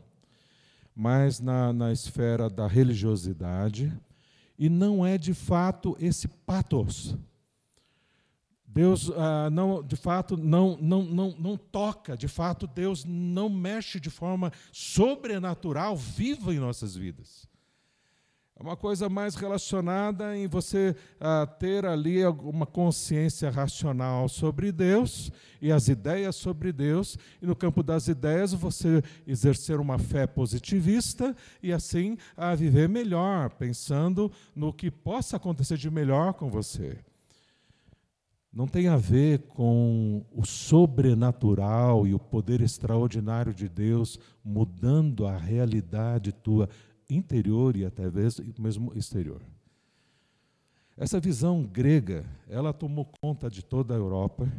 mais 0.95 1.41
na, 1.41 1.73
na 1.73 1.91
esfera 1.91 2.49
da 2.49 2.69
religiosidade, 2.69 3.93
e 4.57 4.69
não 4.69 5.05
é 5.05 5.19
de 5.19 5.35
fato 5.35 5.97
esse 5.99 6.29
patos. 6.29 7.17
Deus 8.73 9.11
ah, 9.17 9.51
não, 9.51 9.83
de 9.83 9.97
fato, 9.97 10.37
não, 10.37 10.79
não, 10.81 11.03
não, 11.03 11.35
não 11.37 11.57
toca, 11.57 12.17
de 12.17 12.29
fato, 12.29 12.69
Deus 12.69 13.05
não 13.05 13.49
mexe 13.49 13.99
de 13.99 14.11
forma 14.11 14.53
sobrenatural, 14.73 15.97
viva 15.97 16.55
em 16.55 16.61
nossas 16.61 16.95
vidas. 16.95 17.49
É 18.57 18.63
uma 18.63 18.77
coisa 18.77 19.09
mais 19.09 19.35
relacionada 19.35 20.37
em 20.37 20.47
você 20.47 20.95
ah, 21.19 21.47
ter 21.47 21.85
ali 21.85 22.25
uma 22.25 22.67
consciência 22.67 23.51
racional 23.51 24.29
sobre 24.29 24.71
Deus 24.71 25.33
e 25.61 25.73
as 25.73 25.89
ideias 25.89 26.37
sobre 26.37 26.71
Deus, 26.71 27.19
e 27.43 27.47
no 27.47 27.57
campo 27.57 27.83
das 27.83 28.07
ideias 28.07 28.53
você 28.53 29.03
exercer 29.27 29.81
uma 29.81 29.99
fé 29.99 30.29
positivista 30.29 31.35
e 31.61 31.73
assim 31.73 32.17
a 32.37 32.55
viver 32.55 32.89
melhor, 32.89 33.51
pensando 33.51 34.31
no 34.55 34.73
que 34.73 34.93
possa 34.93 35.39
acontecer 35.39 35.77
de 35.77 35.91
melhor 35.91 36.35
com 36.35 36.49
você 36.49 36.99
não 38.53 38.67
tem 38.67 38.89
a 38.89 38.97
ver 38.97 39.41
com 39.43 40.25
o 40.33 40.45
sobrenatural 40.45 42.07
e 42.07 42.15
o 42.15 42.19
poder 42.19 42.61
extraordinário 42.61 43.55
de 43.55 43.69
Deus 43.69 44.19
mudando 44.45 45.27
a 45.27 45.37
realidade 45.37 46.33
tua 46.33 46.69
interior 47.09 47.77
e 47.77 47.85
até 47.85 48.05
mesmo 48.59 48.93
exterior. 48.97 49.41
Essa 50.97 51.21
visão 51.21 51.63
grega, 51.63 52.27
ela 52.49 52.73
tomou 52.73 53.11
conta 53.21 53.49
de 53.49 53.65
toda 53.65 53.95
a 53.95 53.97
Europa, 53.97 54.51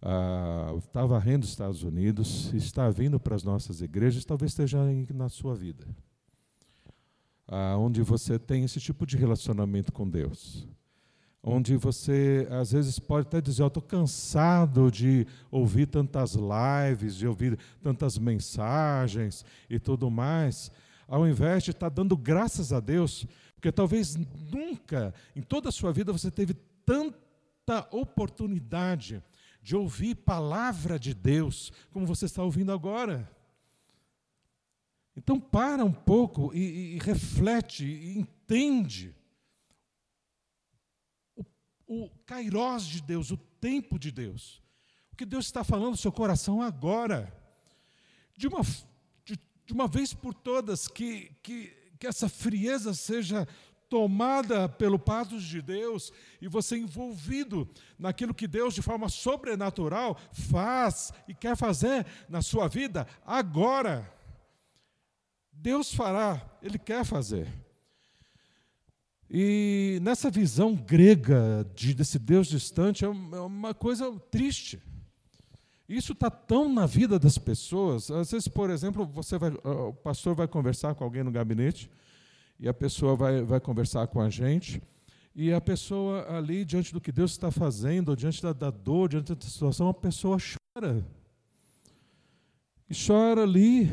ah, 0.00 0.74
está 0.76 1.04
varrendo 1.06 1.44
os 1.44 1.50
Estados 1.50 1.82
Unidos, 1.82 2.52
está 2.52 2.90
vindo 2.90 3.18
para 3.18 3.34
as 3.34 3.42
nossas 3.42 3.80
igrejas, 3.80 4.24
talvez 4.24 4.52
esteja 4.52 4.78
na 5.12 5.30
sua 5.30 5.54
vida, 5.54 5.86
ah, 7.48 7.76
onde 7.78 8.02
você 8.02 8.38
tem 8.38 8.62
esse 8.62 8.78
tipo 8.78 9.06
de 9.06 9.16
relacionamento 9.16 9.90
com 9.90 10.08
Deus 10.08 10.68
onde 11.46 11.76
você 11.76 12.48
às 12.50 12.72
vezes 12.72 12.98
pode 12.98 13.26
até 13.28 13.40
dizer: 13.40 13.62
Eu 13.62 13.66
estou 13.66 13.82
cansado 13.82 14.90
de 14.90 15.26
ouvir 15.50 15.86
tantas 15.86 16.34
lives, 16.34 17.14
de 17.14 17.26
ouvir 17.26 17.58
tantas 17.82 18.16
mensagens 18.16 19.44
e 19.68 19.78
tudo 19.78 20.10
mais, 20.10 20.72
ao 21.06 21.28
invés 21.28 21.62
de 21.62 21.72
estar 21.72 21.90
dando 21.90 22.16
graças 22.16 22.72
a 22.72 22.80
Deus, 22.80 23.26
porque 23.54 23.70
talvez 23.70 24.16
nunca 24.50 25.12
em 25.36 25.42
toda 25.42 25.68
a 25.68 25.72
sua 25.72 25.92
vida 25.92 26.12
você 26.12 26.30
teve 26.30 26.54
tanta 26.86 27.86
oportunidade 27.90 29.22
de 29.62 29.76
ouvir 29.76 30.14
palavra 30.14 30.98
de 30.98 31.12
Deus 31.12 31.72
como 31.92 32.06
você 32.06 32.24
está 32.24 32.42
ouvindo 32.42 32.72
agora. 32.72 33.30
Então 35.16 35.38
para 35.38 35.84
um 35.84 35.92
pouco 35.92 36.52
e, 36.54 36.58
e, 36.58 36.96
e 36.96 36.98
reflete 36.98 37.84
e 37.84 38.18
entende 38.18 39.14
o 41.86 42.08
kairós 42.26 42.84
de 42.84 43.00
Deus, 43.00 43.30
o 43.30 43.36
tempo 43.36 43.98
de 43.98 44.10
Deus. 44.10 44.62
O 45.12 45.16
que 45.16 45.24
Deus 45.24 45.46
está 45.46 45.62
falando 45.62 45.90
no 45.90 45.96
seu 45.96 46.12
coração 46.12 46.60
agora. 46.60 47.32
De 48.36 48.48
uma, 48.48 48.62
de, 49.24 49.38
de 49.66 49.72
uma 49.72 49.86
vez 49.86 50.12
por 50.12 50.34
todas, 50.34 50.88
que, 50.88 51.30
que, 51.42 51.72
que 51.98 52.06
essa 52.06 52.28
frieza 52.28 52.92
seja 52.94 53.46
tomada 53.88 54.68
pelo 54.68 54.98
patos 54.98 55.44
de 55.44 55.62
Deus 55.62 56.12
e 56.40 56.48
você 56.48 56.76
envolvido 56.76 57.68
naquilo 57.96 58.34
que 58.34 58.48
Deus, 58.48 58.74
de 58.74 58.82
forma 58.82 59.08
sobrenatural, 59.08 60.18
faz 60.32 61.12
e 61.28 61.34
quer 61.34 61.56
fazer 61.56 62.04
na 62.28 62.42
sua 62.42 62.66
vida 62.66 63.06
agora. 63.24 64.12
Deus 65.52 65.94
fará, 65.94 66.44
Ele 66.60 66.78
quer 66.78 67.04
fazer. 67.04 67.63
E 69.36 69.98
nessa 70.00 70.30
visão 70.30 70.76
grega 70.76 71.68
de, 71.74 71.92
desse 71.92 72.20
Deus 72.20 72.46
distante 72.46 73.04
é, 73.04 73.08
é 73.08 73.10
uma 73.10 73.74
coisa 73.74 74.08
triste. 74.30 74.80
Isso 75.88 76.12
está 76.12 76.30
tão 76.30 76.72
na 76.72 76.86
vida 76.86 77.18
das 77.18 77.36
pessoas. 77.36 78.12
Às 78.12 78.30
vezes, 78.30 78.46
por 78.46 78.70
exemplo, 78.70 79.04
você 79.04 79.36
vai, 79.36 79.50
o 79.50 79.92
pastor 79.92 80.36
vai 80.36 80.46
conversar 80.46 80.94
com 80.94 81.02
alguém 81.02 81.24
no 81.24 81.32
gabinete 81.32 81.90
e 82.60 82.68
a 82.68 82.72
pessoa 82.72 83.16
vai, 83.16 83.42
vai 83.42 83.58
conversar 83.58 84.06
com 84.06 84.20
a 84.20 84.30
gente 84.30 84.80
e 85.34 85.52
a 85.52 85.60
pessoa 85.60 86.32
ali 86.38 86.64
diante 86.64 86.92
do 86.92 87.00
que 87.00 87.10
Deus 87.10 87.32
está 87.32 87.50
fazendo, 87.50 88.16
diante 88.16 88.40
da, 88.40 88.52
da 88.52 88.70
dor, 88.70 89.08
diante 89.08 89.34
da 89.34 89.40
situação, 89.40 89.88
a 89.88 89.94
pessoa 89.94 90.38
chora 90.38 91.04
e 92.88 92.94
chora 92.94 93.42
ali 93.42 93.90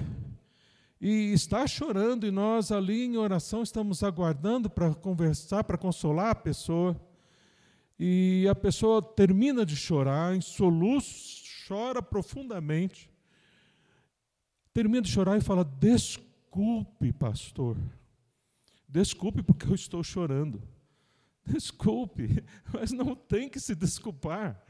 e 1.02 1.34
está 1.34 1.66
chorando, 1.66 2.28
e 2.28 2.32
nós 2.32 2.72
ali 2.72 3.06
em 3.06 3.18
oração 3.18 3.64
estamos 3.64 4.04
aguardando 4.04 4.70
para 4.70 4.94
conversar, 4.94 5.64
para 5.64 5.76
consolar 5.76 6.30
a 6.30 6.36
pessoa. 6.36 6.96
E 7.98 8.48
a 8.48 8.54
pessoa 8.54 9.02
termina 9.02 9.66
de 9.66 9.76
chorar, 9.76 10.36
em 10.36 10.42
soluços, 10.42 11.66
chora 11.68 12.04
profundamente. 12.04 13.10
Termina 14.72 15.02
de 15.02 15.10
chorar 15.10 15.38
e 15.38 15.42
fala: 15.42 15.66
Desculpe, 15.66 17.12
pastor. 17.14 17.78
Desculpe 18.88 19.42
porque 19.42 19.66
eu 19.66 19.74
estou 19.74 20.04
chorando. 20.04 20.62
Desculpe, 21.44 22.44
mas 22.72 22.92
não 22.92 23.16
tem 23.16 23.50
que 23.50 23.60
se 23.60 23.74
desculpar. 23.74 24.64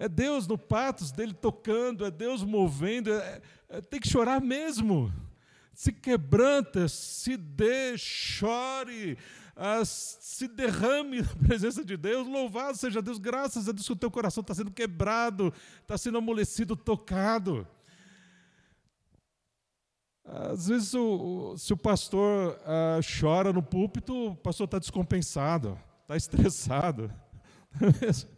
É 0.00 0.08
Deus 0.08 0.46
no 0.46 0.56
patos 0.56 1.10
dele 1.10 1.34
tocando, 1.34 2.06
é 2.06 2.10
Deus 2.10 2.44
movendo, 2.44 3.12
é, 3.12 3.42
é, 3.68 3.80
tem 3.80 3.98
que 3.98 4.08
chorar 4.08 4.40
mesmo. 4.40 5.12
se 5.74 5.90
quebranta, 5.90 6.86
se 6.86 7.36
dê, 7.36 7.98
chore, 7.98 9.18
uh, 9.56 9.84
se 9.84 10.46
derrame 10.46 11.22
na 11.22 11.34
presença 11.34 11.84
de 11.84 11.96
Deus. 11.96 12.28
Louvado 12.28 12.78
seja 12.78 13.02
Deus, 13.02 13.18
graças 13.18 13.68
a 13.68 13.72
Deus 13.72 13.86
que 13.88 13.92
o 13.92 13.96
teu 13.96 14.08
coração 14.08 14.40
está 14.40 14.54
sendo 14.54 14.70
quebrado, 14.70 15.52
está 15.82 15.98
sendo 15.98 16.18
amolecido, 16.18 16.76
tocado. 16.76 17.66
Às 20.24 20.68
vezes, 20.68 20.94
o, 20.94 21.56
se 21.56 21.72
o 21.72 21.76
pastor 21.76 22.52
uh, 22.52 23.00
chora 23.20 23.52
no 23.52 23.64
púlpito, 23.64 24.28
o 24.28 24.36
pastor 24.36 24.66
está 24.66 24.78
descompensado, 24.78 25.76
está 26.02 26.16
estressado. 26.16 27.12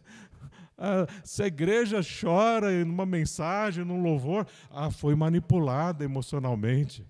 Ah, 0.83 1.05
se 1.23 1.43
a 1.43 1.45
igreja 1.45 2.01
chora 2.01 2.73
em 2.73 2.81
uma 2.81 3.05
mensagem, 3.05 3.85
num 3.85 4.01
louvor, 4.01 4.47
ah, 4.71 4.89
foi 4.89 5.13
manipulada 5.13 6.03
emocionalmente. 6.03 7.05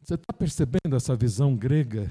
Você 0.00 0.14
está 0.14 0.32
percebendo 0.32 0.94
essa 0.94 1.16
visão 1.16 1.56
grega 1.56 2.08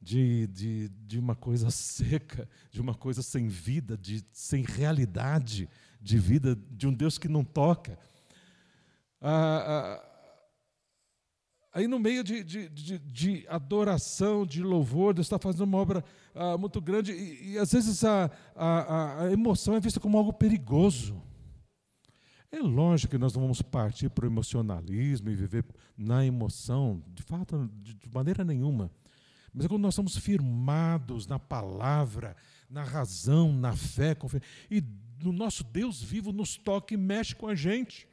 de, 0.00 0.46
de, 0.46 0.88
de 0.88 1.18
uma 1.18 1.34
coisa 1.34 1.70
seca, 1.70 2.48
de 2.70 2.80
uma 2.80 2.94
coisa 2.94 3.20
sem 3.20 3.48
vida, 3.48 3.96
de, 3.96 4.24
sem 4.30 4.62
realidade 4.62 5.68
de 6.00 6.16
vida, 6.16 6.56
de 6.70 6.86
um 6.86 6.92
Deus 6.92 7.18
que 7.18 7.26
não 7.26 7.42
toca? 7.42 7.98
Ah, 9.20 9.98
ah, 9.98 10.13
aí 11.74 11.88
no 11.88 11.98
meio 11.98 12.22
de, 12.22 12.44
de, 12.44 12.68
de, 12.68 12.98
de, 13.00 13.46
adoração, 13.48 14.46
de 14.46 14.62
louvor, 14.62 15.12
Deus 15.12 15.26
está 15.26 15.40
fazendo 15.40 15.64
uma 15.64 15.78
obra 15.78 16.04
ah, 16.32 16.56
muito 16.56 16.80
grande 16.80 17.12
e, 17.12 17.52
e 17.52 17.58
às 17.58 17.72
vezes 17.72 18.04
a, 18.04 18.30
a, 18.54 19.24
a, 19.24 19.32
emoção 19.32 19.74
é 19.74 19.80
vista 19.80 19.98
como 19.98 20.16
algo 20.16 20.32
perigoso. 20.32 21.20
É 22.52 22.60
lógico 22.60 23.10
que 23.10 23.18
nós 23.18 23.34
não 23.34 23.42
vamos 23.42 23.60
partir 23.60 24.08
para 24.08 24.24
o 24.24 24.28
emocionalismo 24.28 25.28
e 25.28 25.34
viver 25.34 25.64
na 25.98 26.24
emoção, 26.24 27.02
de 27.12 27.24
fato, 27.24 27.68
de, 27.82 27.98
maneira 28.14 28.44
nenhuma. 28.44 28.88
Mas 29.52 29.66
é 29.66 29.68
quando 29.68 29.82
nós 29.82 29.94
estamos 29.94 30.16
firmados 30.16 31.26
na 31.26 31.40
palavra, 31.40 32.36
na 32.70 32.84
razão, 32.84 33.52
na 33.52 33.74
fé, 33.74 34.16
e 34.70 34.80
no 35.20 35.32
nosso 35.32 35.64
Deus 35.64 36.00
vivo 36.00 36.32
nos 36.32 36.56
toca 36.56 36.94
e 36.94 36.96
mexe 36.96 37.34
com 37.34 37.48
a 37.48 37.56
gente. 37.56 38.06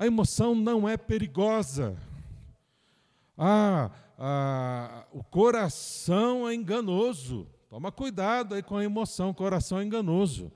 A 0.00 0.06
emoção 0.06 0.54
não 0.54 0.88
é 0.88 0.96
perigosa. 0.96 1.94
Ah, 3.36 3.90
ah, 4.18 5.04
o 5.12 5.22
coração 5.22 6.48
é 6.48 6.54
enganoso. 6.54 7.46
Toma 7.68 7.92
cuidado 7.92 8.54
aí 8.54 8.62
com 8.62 8.78
a 8.78 8.82
emoção, 8.82 9.28
o 9.28 9.34
coração 9.34 9.78
é 9.78 9.84
enganoso. 9.84 10.50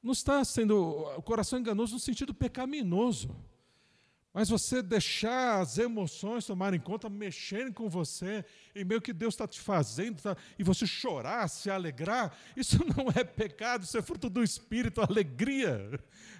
Não 0.00 0.12
está 0.12 0.44
sendo 0.44 0.76
o 1.16 1.20
coração 1.22 1.58
enganoso 1.58 1.94
no 1.94 1.98
sentido 1.98 2.32
pecaminoso. 2.32 3.34
Mas 4.38 4.48
você 4.48 4.80
deixar 4.80 5.60
as 5.60 5.78
emoções 5.78 6.46
tomarem 6.46 6.78
conta, 6.78 7.10
mexerem 7.10 7.72
com 7.72 7.88
você, 7.88 8.44
e 8.72 8.84
meio 8.84 9.00
que 9.00 9.12
Deus 9.12 9.34
está 9.34 9.48
te 9.48 9.58
fazendo, 9.58 10.22
tá, 10.22 10.36
e 10.56 10.62
você 10.62 10.86
chorar, 10.86 11.48
se 11.48 11.68
alegrar, 11.68 12.32
isso 12.56 12.78
não 12.96 13.08
é 13.16 13.24
pecado, 13.24 13.82
isso 13.82 13.98
é 13.98 14.00
fruto 14.00 14.30
do 14.30 14.40
Espírito, 14.40 15.00
alegria. 15.00 15.90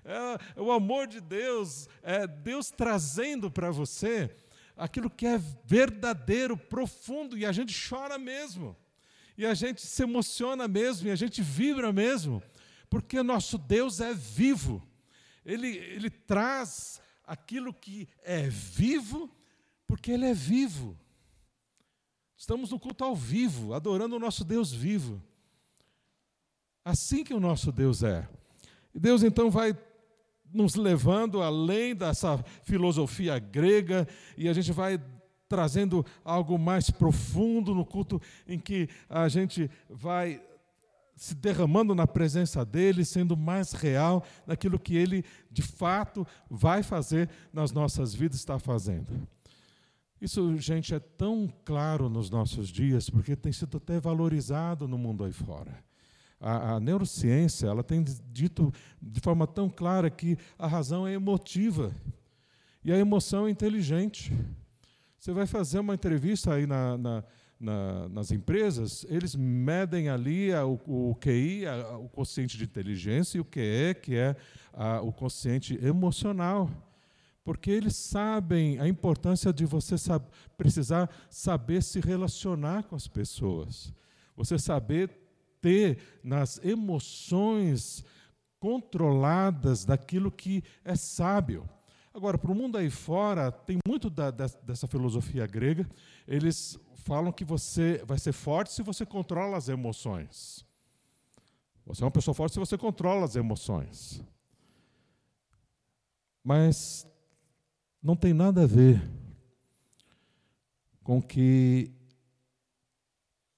É, 0.04 0.60
o 0.60 0.70
amor 0.70 1.08
de 1.08 1.20
Deus, 1.20 1.88
é 2.00 2.24
Deus 2.24 2.70
trazendo 2.70 3.50
para 3.50 3.72
você 3.72 4.30
aquilo 4.76 5.10
que 5.10 5.26
é 5.26 5.40
verdadeiro, 5.64 6.56
profundo, 6.56 7.36
e 7.36 7.44
a 7.44 7.50
gente 7.50 7.74
chora 7.88 8.16
mesmo, 8.16 8.76
e 9.36 9.44
a 9.44 9.54
gente 9.54 9.84
se 9.84 10.04
emociona 10.04 10.68
mesmo, 10.68 11.08
e 11.08 11.10
a 11.10 11.16
gente 11.16 11.42
vibra 11.42 11.92
mesmo, 11.92 12.40
porque 12.88 13.24
nosso 13.24 13.58
Deus 13.58 14.00
é 14.00 14.14
vivo, 14.14 14.80
Ele, 15.44 15.76
ele 15.76 16.10
traz 16.10 17.00
aquilo 17.28 17.74
que 17.74 18.08
é 18.24 18.48
vivo, 18.48 19.30
porque 19.86 20.10
Ele 20.10 20.24
é 20.24 20.34
vivo. 20.34 20.98
Estamos 22.36 22.70
no 22.70 22.80
culto 22.80 23.04
ao 23.04 23.14
vivo, 23.14 23.74
adorando 23.74 24.16
o 24.16 24.18
nosso 24.18 24.44
Deus 24.44 24.72
vivo. 24.72 25.22
Assim 26.84 27.22
que 27.22 27.34
o 27.34 27.40
nosso 27.40 27.70
Deus 27.70 28.02
é. 28.02 28.26
E 28.94 28.98
Deus 28.98 29.22
então 29.22 29.50
vai 29.50 29.76
nos 30.50 30.74
levando 30.74 31.42
além 31.42 31.94
dessa 31.94 32.38
filosofia 32.62 33.38
grega 33.38 34.08
e 34.36 34.48
a 34.48 34.52
gente 34.54 34.72
vai 34.72 34.98
trazendo 35.46 36.04
algo 36.24 36.58
mais 36.58 36.90
profundo 36.90 37.74
no 37.74 37.84
culto 37.84 38.20
em 38.46 38.58
que 38.58 38.88
a 39.08 39.28
gente 39.28 39.70
vai 39.88 40.40
se 41.18 41.34
derramando 41.34 41.94
na 41.96 42.06
presença 42.06 42.64
dele, 42.64 43.04
sendo 43.04 43.36
mais 43.36 43.72
real 43.72 44.24
naquilo 44.46 44.78
que 44.78 44.96
ele 44.96 45.24
de 45.50 45.62
fato 45.62 46.24
vai 46.48 46.82
fazer 46.82 47.28
nas 47.52 47.72
nossas 47.72 48.14
vidas, 48.14 48.38
está 48.38 48.58
fazendo. 48.58 49.28
Isso, 50.20 50.56
gente, 50.56 50.94
é 50.94 51.00
tão 51.00 51.52
claro 51.64 52.08
nos 52.08 52.30
nossos 52.30 52.68
dias, 52.68 53.10
porque 53.10 53.34
tem 53.34 53.52
sido 53.52 53.76
até 53.76 53.98
valorizado 53.98 54.86
no 54.86 54.96
mundo 54.96 55.24
aí 55.24 55.32
fora. 55.32 55.84
A, 56.40 56.74
a, 56.74 56.80
neurociência 56.80 57.66
ela 57.66 57.82
tem 57.82 58.04
dito 58.30 58.72
de 59.02 59.20
forma 59.20 59.44
tão 59.44 59.68
clara 59.68 60.08
que 60.08 60.38
a 60.56 60.68
razão 60.68 61.06
é 61.06 61.12
emotiva 61.12 61.92
e 62.84 62.92
a 62.92 62.96
emoção 62.96 63.48
é 63.48 63.50
inteligente. 63.50 64.32
Você 65.18 65.32
vai 65.32 65.46
fazer 65.46 65.80
uma 65.80 65.94
entrevista 65.94 66.54
aí 66.54 66.64
na, 66.64 66.96
na 66.96 67.24
na, 67.58 68.08
nas 68.08 68.30
empresas, 68.30 69.04
eles 69.08 69.34
medem 69.34 70.08
ali 70.08 70.52
a, 70.52 70.64
o, 70.64 70.80
o, 70.86 71.14
QI, 71.16 71.66
a, 71.66 71.96
o 71.96 72.08
consciente 72.08 72.56
de 72.56 72.64
inteligência, 72.64 73.38
e 73.38 73.40
o 73.40 73.44
QE, 73.44 73.94
que 74.00 74.14
é 74.14 74.36
a, 74.72 75.00
o 75.00 75.12
consciente 75.12 75.78
emocional. 75.84 76.70
Porque 77.42 77.70
eles 77.70 77.96
sabem 77.96 78.78
a 78.78 78.86
importância 78.86 79.52
de 79.52 79.64
você 79.64 79.96
sab 79.96 80.24
precisar 80.56 81.08
saber 81.30 81.82
se 81.82 81.98
relacionar 81.98 82.84
com 82.84 82.94
as 82.94 83.08
pessoas. 83.08 83.92
Você 84.36 84.58
saber 84.58 85.10
ter 85.60 85.98
nas 86.22 86.62
emoções 86.62 88.04
controladas 88.60 89.84
daquilo 89.84 90.30
que 90.30 90.62
é 90.84 90.94
sábio. 90.94 91.68
Agora, 92.12 92.36
para 92.36 92.50
o 92.50 92.54
mundo 92.54 92.76
aí 92.76 92.90
fora, 92.90 93.50
tem 93.50 93.78
muito 93.86 94.10
da, 94.10 94.30
dessa 94.30 94.86
filosofia 94.86 95.46
grega. 95.46 95.88
Eles 96.26 96.78
falam 96.98 97.32
que 97.32 97.44
você 97.44 98.02
vai 98.04 98.18
ser 98.18 98.32
forte 98.32 98.72
se 98.72 98.82
você 98.82 99.06
controla 99.06 99.56
as 99.56 99.68
emoções. 99.68 100.66
Você 101.86 102.02
é 102.02 102.04
uma 102.04 102.10
pessoa 102.10 102.34
forte 102.34 102.52
se 102.52 102.58
você 102.58 102.76
controla 102.76 103.24
as 103.24 103.34
emoções. 103.34 104.22
Mas 106.44 107.06
não 108.02 108.14
tem 108.14 108.34
nada 108.34 108.64
a 108.64 108.66
ver 108.66 109.02
com 111.02 111.22
que 111.22 111.90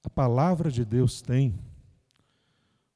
a 0.03 0.11
palavra 0.11 0.71
de 0.71 0.85
Deus 0.85 1.21
tem 1.21 1.59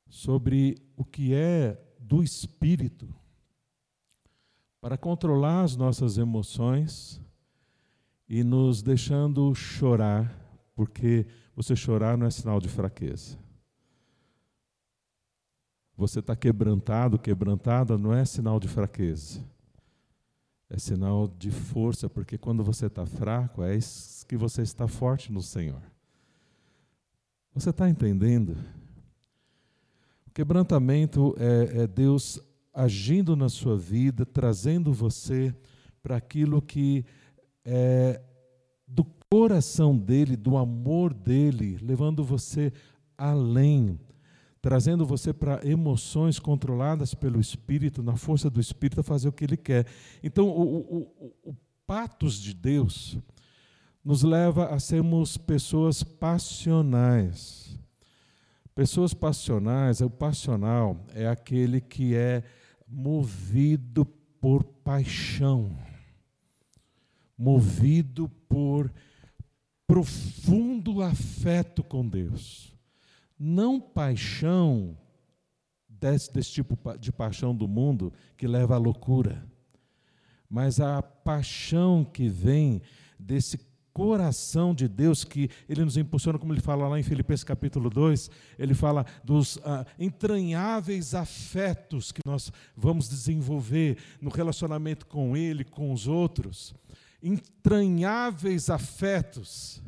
sobre 0.09 0.77
o 0.97 1.05
que 1.05 1.35
é 1.35 1.81
do 1.99 2.23
espírito 2.23 3.13
para 4.81 4.97
controlar 4.97 5.63
as 5.63 5.75
nossas 5.75 6.19
emoções 6.19 7.24
e 8.29 8.43
nos 8.43 8.83
deixando 8.83 9.55
chorar 9.55 10.45
porque 10.75 11.27
você 11.55 11.77
chorar 11.77 12.19
não 12.19 12.27
é 12.27 12.31
sinal 12.31 12.61
de 12.61 12.69
fraqueza. 12.69 13.39
Você 15.97 16.19
está 16.19 16.35
quebrantado, 16.35 17.19
quebrantada, 17.19 17.97
não 17.97 18.13
é 18.13 18.25
sinal 18.25 18.59
de 18.59 18.67
fraqueza. 18.67 19.41
É 20.69 20.77
sinal 20.79 21.29
de 21.29 21.53
força, 21.53 22.11
porque 22.11 22.37
quando 22.37 22.65
você 22.65 22.87
está 22.87 23.07
fraco, 23.07 23.63
é 23.63 23.79
que 24.27 24.37
você 24.37 24.63
está 24.63 24.89
forte 24.89 25.31
no 25.31 25.41
Senhor. 25.41 25.81
Você 27.55 27.71
está 27.71 27.89
entendendo? 27.89 28.57
O 30.27 30.31
quebrantamento 30.33 31.37
é, 31.39 31.83
é 31.83 31.87
Deus 31.87 32.41
agindo 32.73 33.37
na 33.37 33.49
sua 33.49 33.77
vida, 33.77 34.27
trazendo 34.27 34.93
você 34.93 35.55
para 36.03 36.17
aquilo 36.17 36.61
que 36.61 37.05
é 37.65 38.21
do 38.87 39.05
coração 39.31 39.97
dele, 39.97 40.37
do 40.37 40.57
amor 40.57 41.13
dele, 41.13 41.79
levando 41.83 42.23
você 42.23 42.73
além, 43.17 43.99
trazendo 44.61 45.05
você 45.05 45.33
para 45.33 45.67
emoções 45.67 46.39
controladas 46.39 47.15
pelo 47.15 47.41
Espírito, 47.41 48.03
na 48.03 48.17
força 48.17 48.49
do 48.49 48.61
Espírito, 48.61 49.01
a 49.01 49.05
fazer 49.05 49.29
o 49.29 49.33
que 49.33 49.45
ele 49.45 49.57
quer. 49.57 49.87
Então, 50.23 50.49
o, 50.49 50.63
o, 50.63 50.99
o, 51.45 51.51
o 51.51 51.57
patos 51.87 52.41
de 52.41 52.55
Deus 52.55 53.19
nos 54.05 54.23
leva 54.23 54.67
a 54.67 54.79
sermos 54.79 55.37
pessoas 55.37 56.03
passionais. 56.03 57.79
Pessoas 58.75 59.15
passionais, 59.15 60.01
o 60.01 60.11
passional 60.11 61.07
é 61.15 61.29
aquele 61.29 61.81
que 61.81 62.15
é 62.15 62.43
movido 62.87 64.05
por 64.41 64.65
paixão, 64.65 65.71
movido 67.37 68.29
por 68.49 68.93
profundo 69.87 71.03
afeto 71.03 71.83
com 71.83 72.07
Deus. 72.07 72.73
Não 73.39 73.81
paixão 73.81 74.97
desse, 75.89 76.33
desse 76.33 76.53
tipo 76.53 76.79
de 76.99 77.13
paixão 77.13 77.55
do 77.55 77.69
mundo 77.69 78.13
que 78.37 78.47
leva 78.47 78.75
à 78.75 78.79
loucura, 78.79 79.47
mas 80.49 80.81
a 80.81 81.03
paixão 81.03 82.05
que 82.05 82.29
vem 82.29 82.81
desse 83.19 83.59
coração 83.95 84.75
de 84.75 84.89
Deus 84.89 85.23
que 85.23 85.49
ele 85.69 85.85
nos 85.85 85.97
impulsiona, 85.97 86.37
como 86.37 86.53
ele 86.53 86.61
fala 86.61 86.89
lá 86.89 86.99
em 86.99 87.03
Filipenses 87.05 87.45
capítulo 87.45 87.89
2, 87.89 88.29
ele 88.59 88.75
fala 88.75 89.07
dos 89.23 89.57
ah, 89.65 89.87
entranháveis 89.97 91.15
afetos 91.15 92.11
que 92.11 92.21
nós 92.27 92.51
vamos 92.77 93.09
desenvolver 93.09 93.97
no 94.21 94.31
relacionamento 94.31 95.07
com 95.07 95.37
ele, 95.37 95.63
com 95.65 95.93
os 95.93 96.09
outros. 96.09 96.75
Entranháveis 97.25 98.69
afetos, 98.69 99.83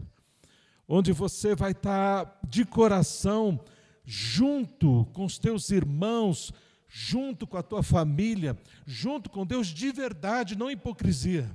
onde 0.89 1.13
você 1.13 1.55
vai 1.55 1.71
estar 1.71 2.41
de 2.49 2.65
coração 2.65 3.61
junto 4.05 5.05
com 5.13 5.25
os 5.25 5.39
teus 5.39 5.71
irmãos, 5.71 6.53
junto 6.89 7.47
com 7.47 7.59
a 7.59 7.63
tua 7.63 7.83
família, 7.83 8.59
junto 8.87 9.29
com 9.29 9.47
Deus 9.47 9.69
de 9.69 9.93
verdade, 9.93 10.57
não 10.57 10.71
hipocrisia 10.71 11.55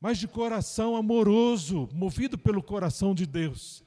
mas 0.00 0.18
de 0.18 0.28
coração 0.28 0.96
amoroso, 0.96 1.88
movido 1.92 2.38
pelo 2.38 2.62
coração 2.62 3.14
de 3.14 3.26
Deus. 3.26 3.84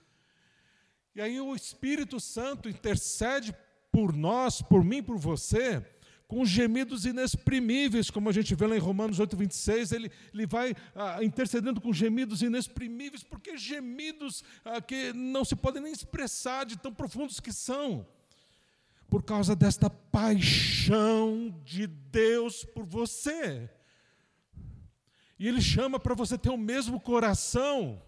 E 1.15 1.21
aí 1.21 1.39
o 1.39 1.55
Espírito 1.55 2.19
Santo 2.19 2.69
intercede 2.69 3.55
por 3.91 4.13
nós, 4.13 4.61
por 4.61 4.83
mim, 4.83 5.01
por 5.01 5.17
você, 5.17 5.85
com 6.31 6.45
gemidos 6.45 7.05
inexprimíveis, 7.05 8.09
como 8.09 8.29
a 8.29 8.31
gente 8.31 8.55
vê 8.55 8.65
lá 8.65 8.77
em 8.77 8.79
Romanos 8.79 9.19
8, 9.19 9.35
26, 9.35 9.91
ele, 9.91 10.09
ele 10.33 10.45
vai 10.45 10.73
ah, 10.95 11.21
intercedendo 11.21 11.81
com 11.81 11.91
gemidos 11.91 12.41
inexprimíveis, 12.41 13.21
porque 13.21 13.57
gemidos 13.57 14.41
ah, 14.63 14.79
que 14.79 15.11
não 15.11 15.43
se 15.43 15.57
podem 15.57 15.83
nem 15.83 15.91
expressar 15.91 16.65
de 16.65 16.77
tão 16.77 16.93
profundos 16.93 17.41
que 17.41 17.51
são, 17.51 18.07
por 19.09 19.23
causa 19.23 19.53
desta 19.53 19.89
paixão 19.89 21.53
de 21.65 21.85
Deus 21.85 22.63
por 22.63 22.85
você. 22.85 23.69
E 25.37 25.49
ele 25.49 25.59
chama 25.59 25.99
para 25.99 26.15
você 26.15 26.37
ter 26.37 26.49
o 26.49 26.57
mesmo 26.57 26.97
coração, 26.97 28.01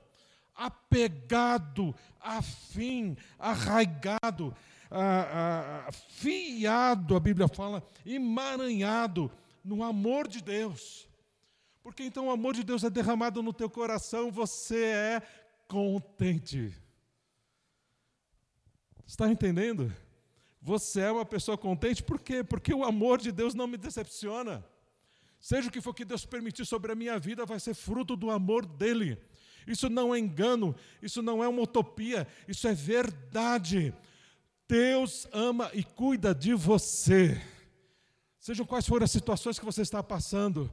apegado, 0.56 1.94
afim, 2.22 3.18
arraigado, 3.38 4.56
a, 4.94 5.88
a, 5.88 5.92
fiado, 5.92 7.16
a 7.16 7.20
Bíblia 7.20 7.48
fala, 7.48 7.84
emaranhado 8.06 9.32
no 9.64 9.84
amor 9.84 10.28
de 10.28 10.42
Deus. 10.42 11.10
Porque 11.82 12.04
então 12.04 12.28
o 12.28 12.32
amor 12.32 12.54
de 12.54 12.64
Deus 12.64 12.84
é 12.84 12.90
derramado 12.90 13.42
no 13.42 13.52
teu 13.52 13.70
coração, 13.70 14.32
você 14.32 14.86
é 14.86 15.22
contente. 15.68 16.74
Está 19.06 19.28
entendendo? 19.28 19.92
Você 20.62 21.02
é 21.02 21.12
uma 21.12 21.26
pessoa 21.26 21.58
contente, 21.58 22.04
por 22.04 22.20
quê? 22.20 22.44
Porque 22.44 22.74
o 22.74 22.86
amor 22.86 23.20
de 23.20 23.32
Deus 23.32 23.54
não 23.54 23.68
me 23.68 23.78
decepciona. 23.78 24.64
Seja 25.40 25.68
o 25.68 25.72
que 25.72 25.82
for 25.82 25.94
que 25.94 26.06
Deus 26.06 26.26
permitir 26.26 26.66
sobre 26.66 26.92
a 26.92 26.96
minha 26.96 27.20
vida, 27.20 27.46
vai 27.46 27.60
ser 27.60 27.74
fruto 27.74 28.16
do 28.16 28.32
amor 28.32 28.66
dEle. 28.66 29.18
Isso 29.68 29.90
não 29.90 30.14
é 30.16 30.20
engano, 30.20 30.76
isso 31.02 31.22
não 31.22 31.44
é 31.44 31.48
uma 31.48 31.64
utopia, 31.64 32.28
isso 32.48 32.68
é 32.68 32.74
verdade. 32.74 33.94
Deus 34.68 35.28
ama 35.32 35.70
e 35.74 35.84
cuida 35.84 36.34
de 36.34 36.54
você. 36.54 37.42
Sejam 38.40 38.66
quais 38.66 38.88
forem 38.88 39.06
as 39.06 39.12
situações 39.12 39.58
que 39.58 39.66
você 39.66 39.82
está 39.82 40.04
passando, 40.04 40.72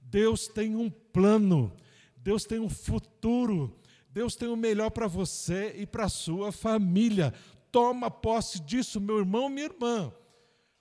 Deus 0.00 0.48
tem 0.48 0.74
um 0.74 0.88
plano, 0.90 1.72
Deus 2.16 2.44
tem 2.44 2.58
um 2.58 2.68
futuro, 2.68 3.78
Deus 4.10 4.34
tem 4.34 4.48
o 4.48 4.56
melhor 4.56 4.90
para 4.90 5.06
você 5.06 5.74
e 5.76 5.86
para 5.86 6.04
a 6.04 6.08
sua 6.08 6.50
família. 6.50 7.34
Toma 7.70 8.10
posse 8.10 8.60
disso, 8.60 9.00
meu 9.00 9.18
irmão, 9.18 9.48
minha 9.48 9.66
irmã, 9.66 10.12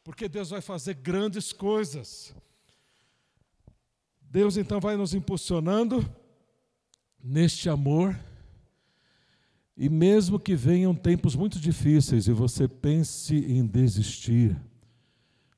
porque 0.04 0.28
Deus 0.28 0.50
vai 0.50 0.62
fazer 0.62 0.96
grandes 0.96 1.54
coisas. 1.54 2.34
Deus 4.22 4.58
então 4.58 4.80
vai 4.80 4.96
nos 4.96 5.14
impulsionando 5.14 6.08
neste 7.22 7.70
amor, 7.70 8.18
e 9.80 9.90
mesmo 9.90 10.40
que 10.40 10.56
venham 10.56 10.94
tempos 10.94 11.36
muito 11.36 11.60
difíceis 11.60 12.28
e 12.28 12.34
você 12.34 12.68
pense 12.68 13.34
em 13.34 13.66
desistir, 13.66 14.56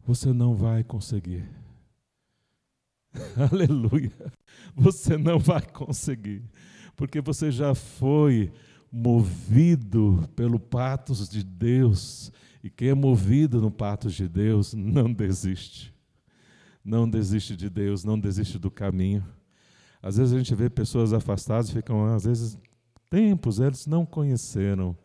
você 0.06 0.32
não 0.32 0.56
vai 0.56 0.84
conseguir. 0.84 1.44
Aleluia! 3.52 4.14
Você 4.76 5.18
não 5.18 5.40
vai 5.40 5.66
conseguir, 5.66 6.44
porque 6.96 7.20
você 7.20 7.52
já 7.52 7.76
foi 7.76 8.54
movido 8.92 10.30
pelo 10.36 10.60
patos 10.60 11.28
de 11.28 11.44
Deus, 11.44 12.32
e 12.64 12.70
quem 12.70 12.90
é 12.90 12.94
movido 12.94 13.60
no 13.60 13.72
patos 13.72 14.14
de 14.14 14.30
Deus 14.30 14.74
não 14.74 15.12
desiste 15.12 15.92
não 16.84 17.10
desiste 17.10 17.56
de 17.56 17.70
Deus, 17.70 18.04
não 18.04 18.20
desiste 18.20 18.58
do 18.58 18.72
caminho. 18.72 19.24
Às 20.02 20.18
vezes 20.18 20.34
a 20.34 20.38
gente 20.38 20.54
vê 20.56 20.70
pessoas 20.70 21.14
afastadas, 21.14 21.70
ficam, 21.70 22.06
às 22.06 22.24
vezes, 22.26 22.58
tempos, 23.12 23.60
eles 23.60 23.86
não 23.86 24.06
conheceram 24.06 24.97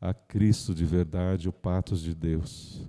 a 0.00 0.12
Cristo 0.12 0.74
de 0.74 0.84
verdade, 0.84 1.48
o 1.48 1.52
patos 1.52 2.02
de 2.02 2.12
Deus. 2.12 2.82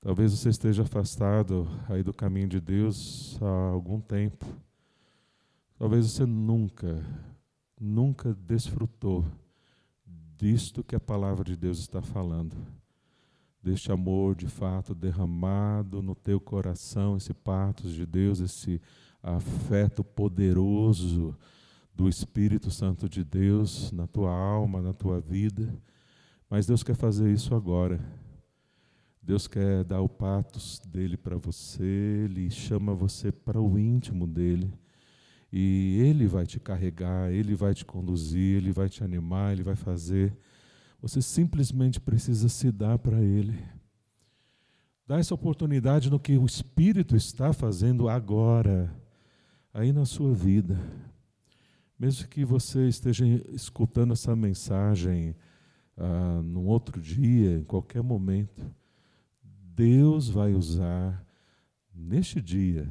Talvez 0.00 0.32
você 0.32 0.48
esteja 0.48 0.84
afastado 0.84 1.68
aí 1.88 2.00
do 2.00 2.14
caminho 2.14 2.46
de 2.46 2.60
Deus 2.60 3.36
há 3.42 3.72
algum 3.72 4.00
tempo. 4.00 4.46
Talvez 5.76 6.06
você 6.06 6.24
nunca, 6.24 7.04
nunca 7.78 8.32
desfrutou 8.32 9.24
disto 10.36 10.84
que 10.84 10.94
a 10.94 11.00
palavra 11.00 11.42
de 11.42 11.56
Deus 11.56 11.80
está 11.80 12.00
falando 12.00 12.54
deste 13.60 13.90
amor 13.90 14.36
de 14.36 14.46
fato 14.46 14.94
derramado 14.94 16.00
no 16.00 16.14
teu 16.14 16.38
coração, 16.38 17.16
esse 17.16 17.34
patos 17.34 17.92
de 17.92 18.06
Deus, 18.06 18.38
esse 18.38 18.80
afeto 19.20 20.04
poderoso 20.04 21.36
do 21.94 22.08
Espírito 22.08 22.70
Santo 22.70 23.08
de 23.08 23.22
Deus 23.22 23.92
na 23.92 24.06
tua 24.06 24.30
alma, 24.30 24.82
na 24.82 24.92
tua 24.92 25.20
vida. 25.20 25.72
Mas 26.50 26.66
Deus 26.66 26.82
quer 26.82 26.96
fazer 26.96 27.32
isso 27.32 27.54
agora. 27.54 28.00
Deus 29.22 29.46
quer 29.46 29.84
dar 29.84 30.00
o 30.00 30.08
patos 30.08 30.80
dele 30.86 31.16
para 31.16 31.36
você, 31.36 32.24
ele 32.24 32.50
chama 32.50 32.94
você 32.94 33.32
para 33.32 33.60
o 33.60 33.78
íntimo 33.78 34.26
dele. 34.26 34.72
E 35.50 35.98
ele 36.00 36.26
vai 36.26 36.44
te 36.44 36.60
carregar, 36.60 37.32
ele 37.32 37.54
vai 37.54 37.72
te 37.72 37.84
conduzir, 37.84 38.56
ele 38.56 38.72
vai 38.72 38.88
te 38.88 39.02
animar, 39.02 39.52
ele 39.52 39.62
vai 39.62 39.76
fazer 39.76 40.36
você 41.04 41.20
simplesmente 41.20 42.00
precisa 42.00 42.48
se 42.48 42.72
dar 42.72 42.98
para 42.98 43.20
Ele. 43.20 43.62
Dá 45.06 45.18
essa 45.18 45.34
oportunidade 45.34 46.08
no 46.08 46.18
que 46.18 46.38
o 46.38 46.46
Espírito 46.46 47.14
está 47.14 47.52
fazendo 47.52 48.08
agora, 48.08 48.90
aí 49.74 49.92
na 49.92 50.06
sua 50.06 50.32
vida. 50.32 50.80
Mesmo 51.98 52.28
que 52.28 52.44
você 52.44 52.88
esteja 52.88 53.24
escutando 53.50 54.12
essa 54.12 54.34
mensagem 54.34 55.34
ah, 55.96 56.40
num 56.42 56.66
outro 56.66 57.00
dia, 57.00 57.56
em 57.58 57.64
qualquer 57.64 58.02
momento, 58.02 58.74
Deus 59.42 60.28
vai 60.28 60.54
usar 60.54 61.24
neste 61.94 62.40
dia, 62.40 62.90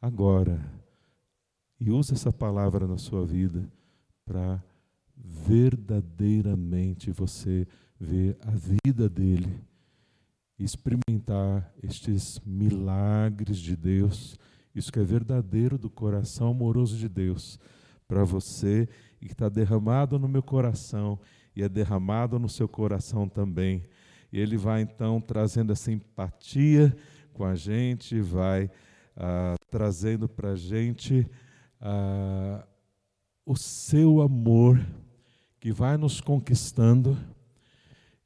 agora, 0.00 0.60
e 1.78 1.90
usa 1.90 2.12
essa 2.12 2.30
palavra 2.30 2.86
na 2.86 2.98
sua 2.98 3.24
vida 3.24 3.66
para 4.24 4.62
verdadeiramente 5.16 7.10
você 7.10 7.66
ver 7.98 8.36
a 8.42 8.50
vida 8.84 9.08
dele, 9.08 9.62
experimentar 10.58 11.72
estes 11.82 12.38
milagres 12.44 13.58
de 13.58 13.74
Deus, 13.74 14.38
isso 14.74 14.92
que 14.92 14.98
é 14.98 15.04
verdadeiro 15.04 15.78
do 15.78 15.88
coração 15.88 16.48
amoroso 16.48 16.98
de 16.98 17.08
Deus 17.08 17.58
para 18.10 18.24
você 18.24 18.88
e 19.22 19.26
que 19.26 19.32
está 19.32 19.48
derramado 19.48 20.18
no 20.18 20.26
meu 20.26 20.42
coração 20.42 21.16
e 21.54 21.62
é 21.62 21.68
derramado 21.68 22.40
no 22.40 22.48
seu 22.48 22.66
coração 22.66 23.28
também. 23.28 23.84
E 24.32 24.40
ele 24.40 24.56
vai 24.56 24.82
então 24.82 25.20
trazendo 25.20 25.72
essa 25.72 25.92
empatia 25.92 26.96
com 27.32 27.44
a 27.44 27.54
gente, 27.54 28.20
vai 28.20 28.68
ah, 29.16 29.54
trazendo 29.70 30.28
para 30.28 30.50
a 30.50 30.56
gente 30.56 31.24
ah, 31.80 32.66
o 33.46 33.54
seu 33.54 34.20
amor 34.20 34.84
que 35.60 35.70
vai 35.70 35.96
nos 35.96 36.20
conquistando, 36.20 37.16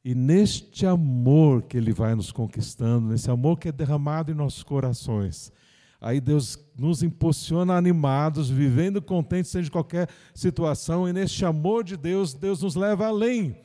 e 0.03 0.15
neste 0.15 0.87
amor 0.87 1.63
que 1.63 1.77
Ele 1.77 1.93
vai 1.93 2.15
nos 2.15 2.31
conquistando, 2.31 3.09
nesse 3.09 3.31
amor 3.31 3.59
que 3.59 3.69
é 3.69 3.73
derramado 3.73 4.31
em 4.31 4.35
nossos 4.35 4.63
corações, 4.63 5.51
aí 6.01 6.21
Deus 6.21 6.59
nos 6.77 7.03
impulsiona 7.03 7.77
animados, 7.77 8.51
vivendo 8.51 9.01
contentes 9.01 9.51
seja 9.51 9.71
qualquer 9.71 10.09
situação, 10.35 11.09
e 11.09 11.13
neste 11.13 11.45
amor 11.45 11.85
de 11.85 11.97
Deus, 11.97 12.35
Deus 12.35 12.63
nos 12.63 12.75
leva 12.75 13.07
além. 13.07 13.57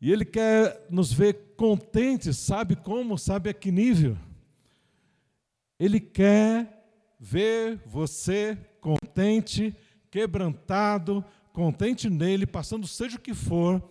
E 0.00 0.12
Ele 0.12 0.24
quer 0.24 0.86
nos 0.90 1.12
ver 1.12 1.54
contentes, 1.56 2.36
sabe 2.36 2.76
como? 2.76 3.16
Sabe 3.16 3.50
a 3.50 3.54
que 3.54 3.70
nível? 3.70 4.16
Ele 5.78 6.00
quer 6.00 6.84
ver 7.18 7.80
você 7.86 8.58
contente, 8.80 9.74
quebrantado, 10.10 11.24
contente 11.52 12.10
nele, 12.10 12.46
passando 12.46 12.86
seja 12.86 13.16
o 13.16 13.20
que 13.20 13.32
for, 13.32 13.82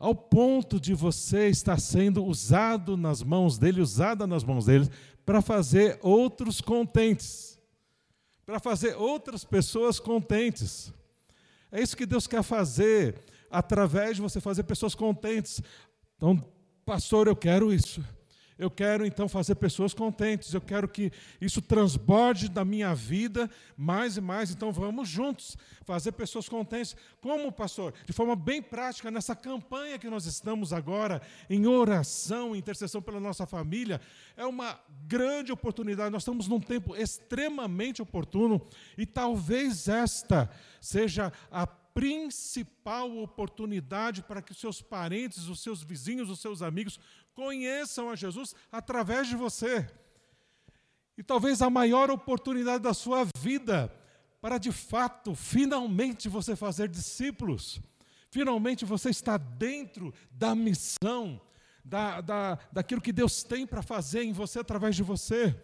ao 0.00 0.14
ponto 0.14 0.80
de 0.80 0.94
você 0.94 1.48
estar 1.48 1.78
sendo 1.78 2.24
usado 2.24 2.96
nas 2.96 3.22
mãos 3.22 3.58
dele, 3.58 3.82
usada 3.82 4.26
nas 4.26 4.42
mãos 4.42 4.64
dele, 4.64 4.88
para 5.26 5.42
fazer 5.42 5.98
outros 6.02 6.62
contentes. 6.62 7.60
para 8.46 8.58
fazer 8.58 8.96
outras 8.96 9.44
pessoas 9.44 10.00
contentes. 10.00 10.92
É 11.70 11.80
isso 11.80 11.96
que 11.96 12.04
Deus 12.04 12.26
quer 12.26 12.42
fazer 12.42 13.14
através 13.48 14.16
de 14.16 14.22
você 14.22 14.40
fazer 14.40 14.64
pessoas 14.64 14.92
contentes. 14.92 15.62
Então, 16.16 16.42
pastor, 16.84 17.28
eu 17.28 17.36
quero 17.36 17.72
isso. 17.72 18.02
Eu 18.60 18.70
quero 18.70 19.06
então 19.06 19.26
fazer 19.26 19.54
pessoas 19.54 19.94
contentes, 19.94 20.52
eu 20.52 20.60
quero 20.60 20.86
que 20.86 21.10
isso 21.40 21.62
transborde 21.62 22.46
da 22.46 22.62
minha 22.62 22.94
vida 22.94 23.50
mais 23.74 24.18
e 24.18 24.20
mais. 24.20 24.50
Então 24.50 24.70
vamos 24.70 25.08
juntos 25.08 25.56
fazer 25.82 26.12
pessoas 26.12 26.46
contentes. 26.46 26.94
Como, 27.22 27.50
pastor? 27.50 27.94
De 28.04 28.12
forma 28.12 28.36
bem 28.36 28.60
prática, 28.60 29.10
nessa 29.10 29.34
campanha 29.34 29.98
que 29.98 30.10
nós 30.10 30.26
estamos 30.26 30.74
agora, 30.74 31.22
em 31.48 31.66
oração, 31.66 32.54
intercessão 32.54 33.00
pela 33.00 33.18
nossa 33.18 33.46
família, 33.46 33.98
é 34.36 34.44
uma 34.44 34.78
grande 35.06 35.50
oportunidade. 35.50 36.12
Nós 36.12 36.20
estamos 36.20 36.46
num 36.46 36.60
tempo 36.60 36.94
extremamente 36.94 38.02
oportuno 38.02 38.60
e 38.98 39.06
talvez 39.06 39.88
esta 39.88 40.50
seja 40.82 41.32
a 41.50 41.66
principal 41.66 43.18
oportunidade 43.18 44.22
para 44.22 44.40
que 44.40 44.52
os 44.52 44.58
seus 44.58 44.80
parentes, 44.80 45.48
os 45.48 45.62
seus 45.62 45.82
vizinhos, 45.82 46.30
os 46.30 46.40
seus 46.40 46.62
amigos 46.62 47.00
conheçam 47.34 48.10
a 48.10 48.16
Jesus 48.16 48.54
através 48.70 49.28
de 49.28 49.36
você. 49.36 49.88
E 51.16 51.22
talvez 51.22 51.60
a 51.60 51.68
maior 51.68 52.10
oportunidade 52.10 52.82
da 52.82 52.94
sua 52.94 53.26
vida 53.38 53.92
para 54.40 54.56
de 54.56 54.72
fato, 54.72 55.34
finalmente 55.34 56.28
você 56.28 56.56
fazer 56.56 56.88
discípulos. 56.88 57.80
Finalmente 58.30 58.84
você 58.84 59.10
está 59.10 59.36
dentro 59.36 60.14
da 60.30 60.54
missão, 60.54 61.40
da, 61.84 62.20
da, 62.20 62.58
daquilo 62.72 63.00
que 63.00 63.12
Deus 63.12 63.42
tem 63.42 63.66
para 63.66 63.82
fazer 63.82 64.22
em 64.22 64.32
você 64.32 64.60
através 64.60 64.96
de 64.96 65.02
você. 65.02 65.54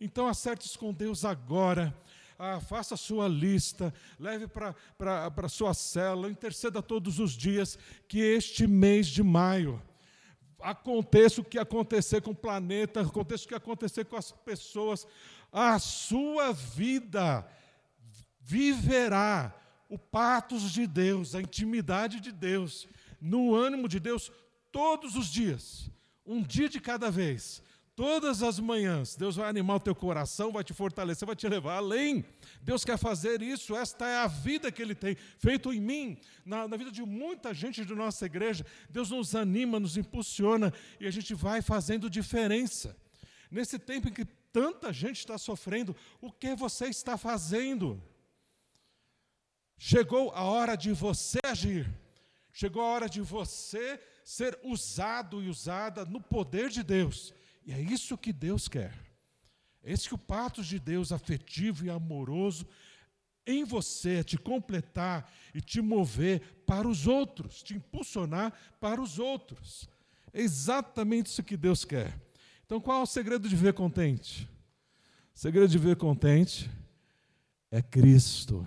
Então 0.00 0.26
acerte 0.26 0.76
com 0.78 0.92
Deus 0.92 1.24
agora. 1.24 1.96
Ah, 2.38 2.60
faça 2.60 2.94
a 2.94 2.98
sua 2.98 3.28
lista, 3.28 3.94
leve 4.18 4.46
para 4.46 4.74
a 4.98 5.48
sua 5.48 5.72
cela, 5.72 6.28
interceda 6.28 6.82
todos 6.82 7.18
os 7.18 7.32
dias, 7.32 7.78
que 8.06 8.18
este 8.18 8.66
mês 8.66 9.06
de 9.06 9.22
maio 9.22 9.80
aconteça 10.60 11.40
o 11.40 11.44
que 11.44 11.58
acontecer 11.58 12.20
com 12.22 12.30
o 12.30 12.34
planeta, 12.34 13.00
aconteça 13.00 13.44
o 13.44 13.48
que 13.48 13.54
acontecer 13.54 14.04
com 14.04 14.16
as 14.16 14.32
pessoas, 14.32 15.06
a 15.52 15.78
sua 15.78 16.52
vida 16.52 17.46
viverá 18.40 19.54
o 19.88 19.98
patos 19.98 20.70
de 20.70 20.86
Deus, 20.86 21.34
a 21.34 21.40
intimidade 21.40 22.20
de 22.20 22.32
Deus, 22.32 22.88
no 23.20 23.54
ânimo 23.54 23.88
de 23.88 24.00
Deus 24.00 24.30
todos 24.72 25.16
os 25.16 25.26
dias, 25.26 25.90
um 26.24 26.42
dia 26.42 26.68
de 26.68 26.80
cada 26.80 27.10
vez. 27.10 27.62
Todas 27.96 28.42
as 28.42 28.60
manhãs, 28.60 29.16
Deus 29.16 29.36
vai 29.36 29.48
animar 29.48 29.76
o 29.76 29.80
teu 29.80 29.94
coração, 29.94 30.52
vai 30.52 30.62
te 30.62 30.74
fortalecer, 30.74 31.24
vai 31.24 31.34
te 31.34 31.48
levar 31.48 31.76
além. 31.76 32.22
Deus 32.60 32.84
quer 32.84 32.98
fazer 32.98 33.40
isso, 33.40 33.74
esta 33.74 34.06
é 34.06 34.16
a 34.16 34.26
vida 34.26 34.70
que 34.70 34.82
Ele 34.82 34.94
tem 34.94 35.16
feito 35.38 35.72
em 35.72 35.80
mim, 35.80 36.18
na, 36.44 36.68
na 36.68 36.76
vida 36.76 36.92
de 36.92 37.02
muita 37.02 37.54
gente 37.54 37.86
de 37.86 37.94
nossa 37.94 38.26
igreja. 38.26 38.66
Deus 38.90 39.08
nos 39.08 39.34
anima, 39.34 39.80
nos 39.80 39.96
impulsiona 39.96 40.74
e 41.00 41.06
a 41.06 41.10
gente 41.10 41.32
vai 41.32 41.62
fazendo 41.62 42.10
diferença. 42.10 42.94
Nesse 43.50 43.78
tempo 43.78 44.10
em 44.10 44.12
que 44.12 44.26
tanta 44.52 44.92
gente 44.92 45.20
está 45.20 45.38
sofrendo, 45.38 45.96
o 46.20 46.30
que 46.30 46.54
você 46.54 46.88
está 46.88 47.16
fazendo? 47.16 47.98
Chegou 49.78 50.32
a 50.32 50.44
hora 50.44 50.76
de 50.76 50.92
você 50.92 51.38
agir, 51.46 51.90
chegou 52.52 52.82
a 52.82 52.88
hora 52.88 53.08
de 53.08 53.22
você 53.22 53.98
ser 54.22 54.58
usado 54.62 55.42
e 55.42 55.48
usada 55.48 56.04
no 56.04 56.20
poder 56.20 56.68
de 56.68 56.82
Deus 56.82 57.32
e 57.66 57.72
é 57.72 57.80
isso 57.80 58.16
que 58.16 58.32
Deus 58.32 58.68
quer. 58.68 58.94
É 59.82 59.92
esse 59.92 60.08
que 60.08 60.14
o 60.14 60.18
patos 60.18 60.66
de 60.66 60.78
Deus 60.78 61.10
afetivo 61.10 61.84
e 61.84 61.90
amoroso 61.90 62.64
em 63.44 63.64
você, 63.64 64.16
é 64.16 64.24
te 64.24 64.36
completar 64.36 65.30
e 65.54 65.60
te 65.60 65.80
mover 65.80 66.40
para 66.66 66.88
os 66.88 67.06
outros, 67.06 67.62
te 67.62 67.74
impulsionar 67.74 68.52
para 68.80 69.00
os 69.00 69.18
outros. 69.18 69.88
É 70.32 70.40
exatamente 70.40 71.26
isso 71.26 71.42
que 71.42 71.56
Deus 71.56 71.84
quer. 71.84 72.20
Então, 72.64 72.80
qual 72.80 73.00
é 73.00 73.02
o 73.02 73.06
segredo 73.06 73.48
de 73.48 73.54
viver 73.54 73.72
contente? 73.72 74.48
O 75.32 75.38
segredo 75.38 75.68
de 75.68 75.78
viver 75.78 75.96
contente 75.96 76.68
é 77.70 77.80
Cristo. 77.80 78.66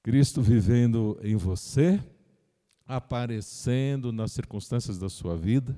Cristo 0.00 0.40
vivendo 0.40 1.18
em 1.22 1.34
você, 1.34 2.00
aparecendo 2.86 4.12
nas 4.12 4.30
circunstâncias 4.30 4.98
da 4.98 5.08
sua 5.08 5.36
vida 5.36 5.76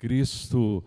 Cristo 0.00 0.82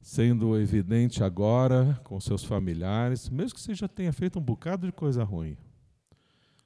sendo 0.00 0.58
evidente 0.58 1.22
agora 1.22 2.00
com 2.02 2.18
seus 2.18 2.42
familiares, 2.42 3.28
mesmo 3.28 3.54
que 3.54 3.60
você 3.60 3.74
já 3.74 3.86
tenha 3.86 4.14
feito 4.14 4.38
um 4.38 4.42
bocado 4.42 4.86
de 4.86 4.92
coisa 4.94 5.22
ruim. 5.22 5.58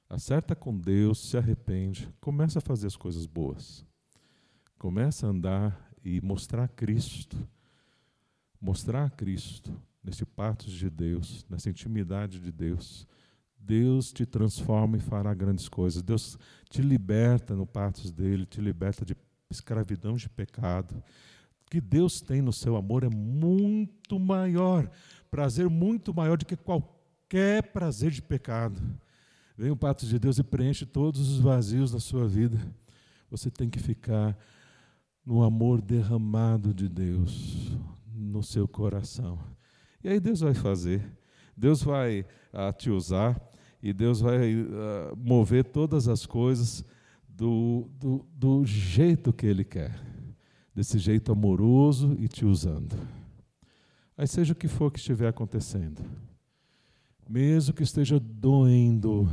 Acerta 0.09 0.55
com 0.55 0.79
Deus, 0.79 1.19
se 1.19 1.37
arrepende, 1.37 2.09
começa 2.21 2.61
a 2.61 2.63
fazer 2.63 2.87
as 2.87 2.95
coisas 2.95 3.27
boas. 3.27 3.85
Começa 4.79 5.27
a 5.27 5.31
andar 5.31 5.91
e 6.05 6.21
mostrar 6.21 6.69
Cristo. 6.69 7.37
Mostrar 8.61 9.11
Cristo 9.11 9.77
nesse 10.01 10.25
patos 10.25 10.73
de 10.73 10.89
Deus, 10.89 11.45
nessa 11.51 11.69
intimidade 11.69 12.39
de 12.39 12.53
Deus. 12.53 13.05
Deus 13.59 14.13
te 14.13 14.25
transforma 14.25 14.97
e 14.97 15.01
fará 15.01 15.35
grandes 15.35 15.69
coisas. 15.69 16.03
Deus 16.03 16.39
te 16.71 16.81
liberta 16.81 17.57
no 17.57 17.67
patos 17.67 18.13
dele, 18.13 18.47
te 18.47 18.61
liberta 18.61 19.05
de 19.05 19.17
escravidão 19.51 20.15
de 20.15 20.29
pecado 20.29 21.03
que 21.75 21.81
Deus 21.81 22.21
tem 22.21 22.41
no 22.41 22.53
seu 22.53 22.77
amor 22.77 23.03
é 23.03 23.09
muito 23.09 24.17
maior, 24.21 24.89
prazer 25.29 25.69
muito 25.69 26.15
maior 26.15 26.39
do 26.39 26.47
que 26.47 26.55
qualquer 26.55 27.65
prazer 27.73 28.13
de 28.13 28.23
pecado. 28.23 28.81
Vem 29.59 29.73
o 29.73 29.77
pato 29.77 30.07
de 30.07 30.17
Deus 30.17 30.39
e 30.39 30.45
preenche 30.45 30.87
todos 30.87 31.29
os 31.29 31.41
vazios 31.41 31.91
da 31.91 31.99
sua 31.99 32.29
vida. 32.29 32.61
Você 33.29 33.51
tem 33.51 33.69
que 33.69 33.81
ficar 33.81 34.39
no 35.27 35.43
amor 35.43 35.83
derramado 35.83 36.73
de 36.73 36.89
Deus 36.89 37.77
no 38.15 38.41
seu 38.41 38.69
coração. 38.69 39.37
E 40.05 40.09
aí 40.09 40.21
Deus 40.21 40.39
vai 40.39 40.55
fazer. 40.55 41.03
Deus 41.57 41.83
vai 41.83 42.21
uh, 42.21 42.73
te 42.79 42.89
usar 42.89 43.37
e 43.83 43.93
Deus 43.93 44.21
vai 44.21 44.55
uh, 44.55 45.17
mover 45.17 45.65
todas 45.65 46.07
as 46.07 46.25
coisas 46.25 46.85
do, 47.29 47.91
do, 47.99 48.25
do 48.33 48.65
jeito 48.65 49.33
que 49.33 49.45
Ele 49.45 49.65
quer 49.65 50.14
desse 50.75 50.99
jeito 50.99 51.31
amoroso 51.31 52.17
e 52.19 52.27
te 52.27 52.45
usando. 52.45 52.97
Aí 54.17 54.27
seja 54.27 54.53
o 54.53 54.57
que 54.57 54.69
for 54.69 54.91
que 54.91 54.99
estiver 54.99 55.29
acontecendo, 55.29 56.03
mesmo 57.29 57.75
que 57.75 57.83
esteja 57.83 58.19
doendo, 58.19 59.29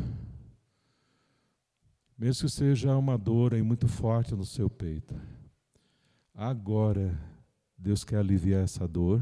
mesmo 2.17 2.47
que 2.47 2.53
seja 2.53 2.95
uma 2.95 3.17
dor 3.17 3.53
aí 3.53 3.61
muito 3.61 3.87
forte 3.87 4.35
no 4.35 4.45
seu 4.45 4.69
peito, 4.69 5.15
agora 6.33 7.19
Deus 7.77 8.03
quer 8.03 8.17
aliviar 8.17 8.63
essa 8.63 8.87
dor, 8.87 9.21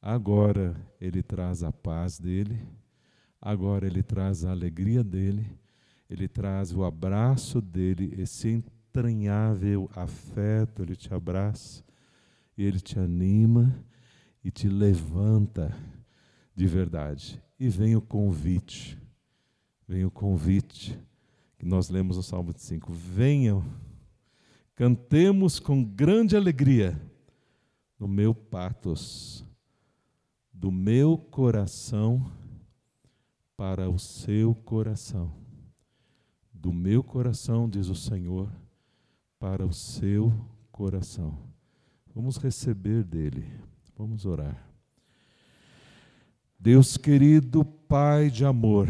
agora 0.00 0.76
Ele 1.00 1.22
traz 1.22 1.62
a 1.62 1.72
paz 1.72 2.18
dele, 2.18 2.60
agora 3.40 3.86
Ele 3.86 4.02
traz 4.02 4.44
a 4.44 4.50
alegria 4.50 5.02
dele, 5.02 5.46
Ele 6.08 6.28
traz 6.28 6.72
o 6.72 6.84
abraço 6.84 7.60
dele, 7.60 8.14
esse 8.18 8.62
entranhável 8.94 9.90
afeto, 9.94 10.82
ele 10.82 10.94
te 10.94 11.12
abraça 11.12 11.82
ele 12.56 12.80
te 12.80 12.98
anima 12.98 13.84
e 14.42 14.50
te 14.50 14.68
levanta 14.68 15.76
de 16.54 16.66
verdade. 16.66 17.42
E 17.58 17.68
vem 17.68 17.96
o 17.96 18.00
convite, 18.00 18.96
vem 19.88 20.04
o 20.04 20.10
convite 20.10 20.98
que 21.58 21.66
nós 21.66 21.88
lemos 21.88 22.16
no 22.16 22.22
Salmo 22.22 22.52
5. 22.56 22.92
Venham, 22.92 23.64
cantemos 24.74 25.58
com 25.58 25.82
grande 25.82 26.36
alegria 26.36 27.00
no 27.98 28.06
meu 28.06 28.34
patos, 28.34 29.44
do 30.52 30.70
meu 30.70 31.18
coração 31.18 32.30
para 33.56 33.88
o 33.88 33.98
seu 33.98 34.54
coração. 34.54 35.32
Do 36.52 36.72
meu 36.72 37.02
coração, 37.02 37.68
diz 37.68 37.88
o 37.88 37.94
Senhor, 37.94 38.48
para 39.44 39.66
o 39.66 39.74
seu 39.74 40.32
coração. 40.72 41.36
Vamos 42.14 42.38
receber 42.38 43.04
dele. 43.04 43.46
Vamos 43.94 44.24
orar. 44.24 44.56
Deus 46.58 46.96
querido, 46.96 47.62
Pai 47.62 48.30
de 48.30 48.42
amor, 48.42 48.88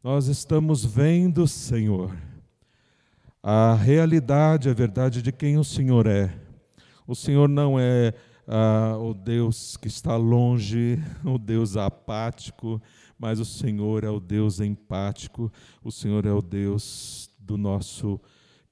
nós 0.00 0.28
estamos 0.28 0.84
vendo, 0.84 1.44
Senhor, 1.48 2.16
a 3.42 3.74
realidade, 3.74 4.68
a 4.68 4.72
verdade 4.72 5.20
de 5.20 5.32
quem 5.32 5.58
o 5.58 5.64
Senhor 5.64 6.06
é. 6.06 6.32
O 7.04 7.16
Senhor 7.16 7.48
não 7.48 7.80
é 7.80 8.14
ah, 8.46 8.96
o 8.96 9.12
Deus 9.12 9.76
que 9.76 9.88
está 9.88 10.14
longe, 10.14 11.02
o 11.26 11.36
Deus 11.36 11.76
apático, 11.76 12.80
mas 13.18 13.40
o 13.40 13.44
Senhor 13.44 14.04
é 14.04 14.08
o 14.08 14.20
Deus 14.20 14.60
empático, 14.60 15.52
o 15.82 15.90
Senhor 15.90 16.24
é 16.26 16.32
o 16.32 16.40
Deus 16.40 17.28
do 17.40 17.56
nosso 17.56 18.20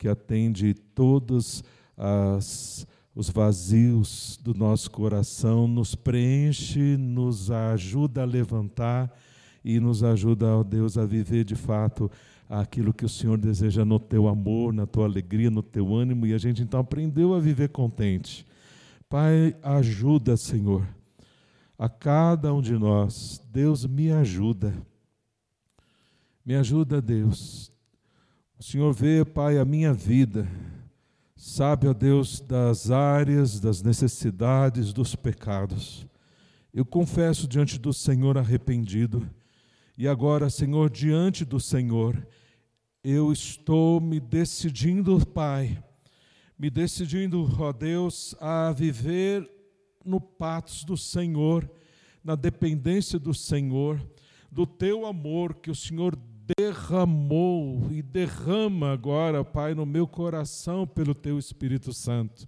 que 0.05 0.09
atende 0.09 0.75
todas 0.75 1.65
as 1.97 2.87
os 3.17 3.31
vazios 3.31 4.39
do 4.43 4.53
nosso 4.53 4.91
coração, 4.91 5.67
nos 5.67 5.95
preenche, 5.95 6.97
nos 6.99 7.51
ajuda 7.51 8.23
a 8.23 8.27
levantar 8.27 9.11
e 9.65 9.81
nos 9.81 10.03
ajuda, 10.03 10.57
ó 10.57 10.63
Deus, 10.63 10.99
a 10.99 11.07
viver 11.07 11.45
de 11.45 11.55
fato 11.55 12.11
aquilo 12.51 12.93
que 12.93 13.05
o 13.05 13.09
Senhor 13.09 13.39
deseja 13.39 13.83
no 13.83 13.99
teu 13.99 14.29
amor, 14.29 14.75
na 14.75 14.85
tua 14.85 15.07
alegria, 15.07 15.49
no 15.49 15.63
teu 15.63 15.95
ânimo, 15.95 16.27
e 16.27 16.35
a 16.35 16.39
gente 16.39 16.61
então 16.61 16.81
aprendeu 16.81 17.33
a 17.33 17.41
viver 17.41 17.69
contente. 17.69 18.45
Pai, 19.09 19.57
ajuda, 19.63 20.37
Senhor, 20.37 20.87
a 21.79 21.89
cada 21.89 22.53
um 22.53 22.61
de 22.61 22.77
nós. 22.77 23.41
Deus 23.51 23.87
me 23.87 24.11
ajuda. 24.11 24.75
Me 26.45 26.57
ajuda, 26.57 27.01
Deus. 27.01 27.74
O 28.57 28.63
Senhor 28.63 28.93
vê, 28.95 29.25
Pai, 29.25 29.59
a 29.59 29.65
minha 29.65 29.93
vida. 29.93 30.49
Sabe, 31.35 31.89
ó 31.89 31.93
Deus, 31.93 32.41
das 32.41 32.89
áreas, 32.89 33.59
das 33.59 33.83
necessidades, 33.83 34.93
dos 34.93 35.17
pecados. 35.17 36.07
Eu 36.73 36.85
confesso 36.85 37.49
diante 37.49 37.81
do 37.81 37.93
Senhor 37.93 38.39
arrependido. 38.39 39.29
E 39.99 40.07
agora, 40.07 40.49
Senhor, 40.49 40.89
diante 40.89 41.45
do 41.45 41.59
Senhor, 41.59 42.27
eu 43.03 43.33
estou 43.33 44.01
me 44.01 44.21
decidindo, 44.21 45.27
Pai, 45.27 45.83
me 46.57 46.71
decidindo, 46.71 47.51
ó 47.59 47.73
Deus, 47.73 48.37
a 48.41 48.71
viver 48.71 49.51
no 50.05 50.21
patos 50.21 50.85
do 50.85 50.97
Senhor, 50.97 51.69
na 52.23 52.37
dependência 52.37 53.19
do 53.19 53.35
Senhor, 53.35 54.01
do 54.51 54.65
teu 54.65 55.05
amor 55.07 55.57
que 55.57 55.73
o 55.73 55.75
Senhor 55.75 56.17
derramou 56.59 57.89
e 57.91 58.03
derrama 58.03 58.93
agora, 58.93 59.45
Pai, 59.45 59.75
no 59.75 59.87
meu 59.87 60.07
coração 60.07 60.87
pelo 60.87 61.15
teu 61.15 61.39
Espírito 61.39 61.93
Santo. 61.93 62.47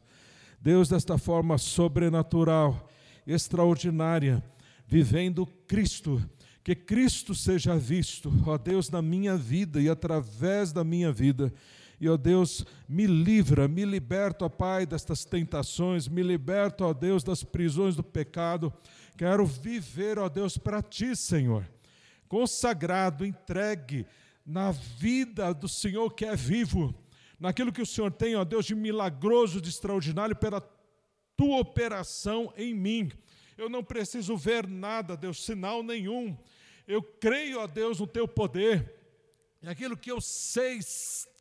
Deus, 0.60 0.88
desta 0.88 1.16
forma 1.16 1.56
sobrenatural, 1.56 2.88
extraordinária, 3.26 4.42
vivendo 4.86 5.46
Cristo, 5.66 6.22
que 6.62 6.74
Cristo 6.74 7.34
seja 7.34 7.76
visto, 7.76 8.32
ó 8.46 8.58
Deus, 8.58 8.90
na 8.90 9.00
minha 9.00 9.36
vida 9.36 9.80
e 9.80 9.88
através 9.88 10.72
da 10.72 10.84
minha 10.84 11.12
vida. 11.12 11.52
E, 11.98 12.08
ó 12.08 12.16
Deus, 12.18 12.66
me 12.86 13.06
livra, 13.06 13.66
me 13.66 13.84
liberta, 13.84 14.44
ó 14.44 14.48
Pai, 14.50 14.84
destas 14.84 15.24
tentações, 15.24 16.08
me 16.08 16.22
liberta, 16.22 16.84
ó 16.84 16.92
Deus, 16.92 17.24
das 17.24 17.42
prisões 17.42 17.96
do 17.96 18.02
pecado. 18.02 18.70
Quero 19.16 19.46
viver, 19.46 20.18
ó 20.18 20.28
Deus, 20.28 20.58
para 20.58 20.82
Ti, 20.82 21.16
Senhor 21.16 21.64
consagrado, 22.28 23.24
entregue 23.24 24.06
na 24.44 24.70
vida 24.70 25.52
do 25.52 25.68
Senhor 25.68 26.12
que 26.14 26.24
é 26.24 26.36
vivo, 26.36 26.94
naquilo 27.38 27.72
que 27.72 27.82
o 27.82 27.86
Senhor 27.86 28.12
tem, 28.12 28.36
ó 28.36 28.44
Deus, 28.44 28.64
de 28.64 28.74
milagroso, 28.74 29.60
de 29.60 29.68
extraordinário, 29.68 30.36
pela 30.36 30.60
tua 31.36 31.58
operação 31.58 32.52
em 32.56 32.74
mim. 32.74 33.10
Eu 33.56 33.68
não 33.68 33.82
preciso 33.82 34.36
ver 34.36 34.66
nada, 34.66 35.16
Deus, 35.16 35.44
sinal 35.44 35.82
nenhum. 35.82 36.36
Eu 36.86 37.02
creio, 37.02 37.60
ó 37.60 37.66
Deus, 37.66 38.00
no 38.00 38.06
teu 38.06 38.28
poder. 38.28 38.94
E 39.62 39.68
aquilo 39.68 39.96
que 39.96 40.10
eu 40.10 40.20
sei 40.20 40.78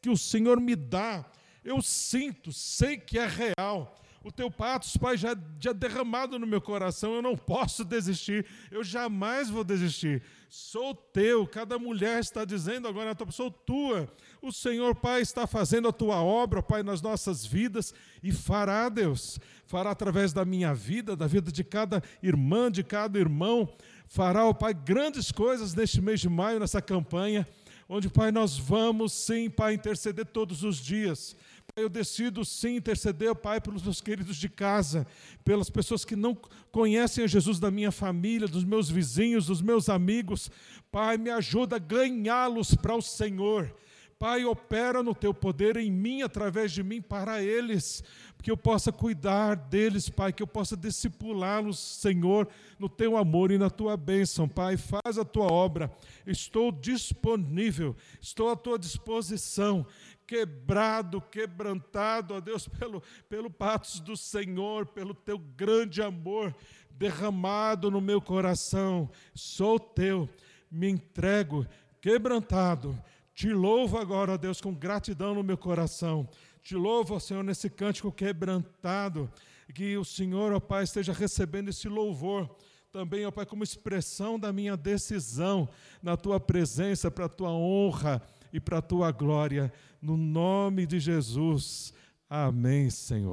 que 0.02 0.10
o 0.10 0.18
Senhor 0.18 0.60
me 0.60 0.76
dá, 0.76 1.26
eu 1.64 1.82
sinto, 1.82 2.52
sei 2.52 2.98
que 2.98 3.20
é 3.20 3.28
real 3.28 3.96
o 4.26 4.32
teu 4.32 4.50
patos, 4.50 4.98
Pai, 4.98 5.16
já, 5.16 5.38
já 5.60 5.72
derramado 5.72 6.40
no 6.40 6.48
meu 6.48 6.60
coração, 6.60 7.14
eu 7.14 7.22
não 7.22 7.38
posso 7.38 7.86
desistir, 7.86 8.44
eu 8.72 8.84
jamais 8.84 9.52
vou 9.52 9.64
desistir. 9.64 10.24
Sou 10.50 10.96
teu, 10.96 11.46
cada 11.46 11.78
mulher 11.78 12.22
está 12.22 12.44
dizendo 12.44 12.88
agora, 12.88 13.16
sou 13.30 13.52
tua. 13.52 14.12
O 14.42 14.52
Senhor, 14.52 14.96
Pai, 14.96 15.22
está 15.22 15.46
fazendo 15.46 15.88
a 15.90 15.94
tua 15.94 16.24
obra, 16.24 16.64
Pai, 16.64 16.82
nas 16.82 17.04
nossas 17.04 17.46
vidas 17.46 17.94
e 18.24 18.32
fará, 18.32 18.90
Deus, 18.90 19.40
fará 19.68 19.92
através 19.92 20.34
da 20.34 20.44
minha 20.44 20.74
vida, 20.74 21.16
da 21.16 21.28
vida 21.28 21.52
de 21.52 21.64
cada 21.64 22.02
irmã, 22.24 22.72
de 22.72 22.84
cada 22.84 23.20
irmão, 23.20 23.70
fará, 24.08 24.48
ó 24.48 24.54
Pai, 24.54 24.74
grandes 24.74 25.32
coisas 25.32 25.76
neste 25.76 26.02
mês 26.02 26.20
de 26.20 26.30
maio, 26.30 26.60
nessa 26.60 26.82
campanha, 26.82 27.48
onde, 27.88 28.10
Pai, 28.10 28.32
nós 28.32 28.58
vamos 28.58 29.14
sim, 29.14 29.52
Pai, 29.52 29.76
interceder 29.76 30.26
todos 30.26 30.64
os 30.64 30.78
dias 30.78 31.38
eu 31.78 31.90
decido 31.90 32.46
sim 32.46 32.78
interceder, 32.78 33.36
Pai, 33.36 33.60
pelos 33.60 33.84
meus 33.84 34.00
queridos 34.00 34.38
de 34.38 34.48
casa, 34.48 35.06
pelas 35.44 35.70
pessoas 35.70 36.06
que 36.06 36.16
não 36.16 36.34
conhecem 36.72 37.26
a 37.26 37.28
Jesus 37.28 37.60
da 37.60 37.70
minha 37.70 37.92
família, 37.92 38.48
dos 38.48 38.64
meus 38.64 38.90
vizinhos, 38.90 39.48
dos 39.48 39.62
meus 39.62 39.90
amigos. 39.90 40.50
Pai, 40.90 41.18
me 41.18 41.30
ajuda 41.30 41.76
a 41.76 41.80
ganhá-los 41.80 42.74
para 42.76 42.96
o 42.96 43.02
Senhor. 43.02 43.76
Pai, 44.18 44.46
opera 44.46 45.04
no 45.04 45.14
teu 45.14 45.34
poder 45.34 45.76
em 45.76 45.92
mim, 45.92 46.22
através 46.22 46.72
de 46.72 46.82
mim, 46.82 47.02
para 47.02 47.44
eles, 47.44 48.02
que 48.42 48.50
eu 48.50 48.56
possa 48.56 48.90
cuidar 48.92 49.56
deles, 49.56 50.08
Pai, 50.08 50.32
que 50.32 50.42
eu 50.42 50.48
possa 50.48 50.78
discipulá-los, 50.78 51.78
Senhor, 51.78 52.48
no 52.80 52.88
teu 52.88 53.18
amor 53.18 53.52
e 53.52 53.58
na 53.58 53.70
tua 53.70 53.98
bênção, 53.98 54.48
Pai. 54.48 54.78
Faz 54.78 55.18
a 55.18 55.26
tua 55.26 55.52
obra, 55.52 55.92
estou 56.26 56.72
disponível, 56.72 57.94
estou 58.22 58.50
à 58.50 58.56
tua 58.56 58.80
disposição 58.80 59.86
quebrado, 60.26 61.22
quebrantado, 61.22 62.34
ó 62.34 62.40
Deus, 62.40 62.68
pelo, 62.68 63.04
pelo 63.30 63.50
patos 63.50 64.00
do 64.00 64.18
Senhor, 64.18 64.86
pelo 64.88 65.14
teu 65.14 65.38
grande 65.38 66.02
amor 66.02 66.56
derramado 66.90 67.92
no 67.92 68.02
meu 68.02 68.22
coração. 68.22 69.10
Sou 69.34 69.80
teu, 69.80 70.30
me 70.72 70.90
entrego 70.90 71.68
quebrantado. 72.02 72.96
Te 73.36 73.52
louvo 73.52 73.98
agora, 73.98 74.32
ó 74.32 74.38
Deus, 74.38 74.62
com 74.62 74.74
gratidão 74.74 75.36
no 75.36 75.44
meu 75.44 75.58
coração. 75.58 76.28
Te 76.64 76.74
louvo, 76.74 77.16
ó 77.16 77.20
Senhor, 77.20 77.44
nesse 77.44 77.70
cântico 77.70 78.10
quebrantado. 78.10 79.30
Que 79.74 79.98
o 79.98 80.06
Senhor, 80.06 80.54
ó 80.54 80.60
Pai, 80.60 80.86
esteja 80.86 81.12
recebendo 81.12 81.68
esse 81.68 81.90
louvor 81.90 82.50
também, 82.94 83.26
ó 83.26 83.32
Pai, 83.32 83.46
como 83.46 83.62
expressão 83.62 84.40
da 84.40 84.54
minha 84.54 84.78
decisão 84.78 85.68
na 86.02 86.16
tua 86.16 86.40
presença, 86.40 87.12
para 87.12 87.26
a 87.26 87.30
tua 87.30 87.52
honra 87.52 88.22
e 88.54 88.60
para 88.60 88.78
a 88.78 88.82
tua 88.82 89.12
glória, 89.12 89.72
no 90.02 90.16
nome 90.16 90.86
de 90.86 90.98
Jesus. 90.98 91.94
Amém, 92.30 92.90
Senhor. 92.90 93.24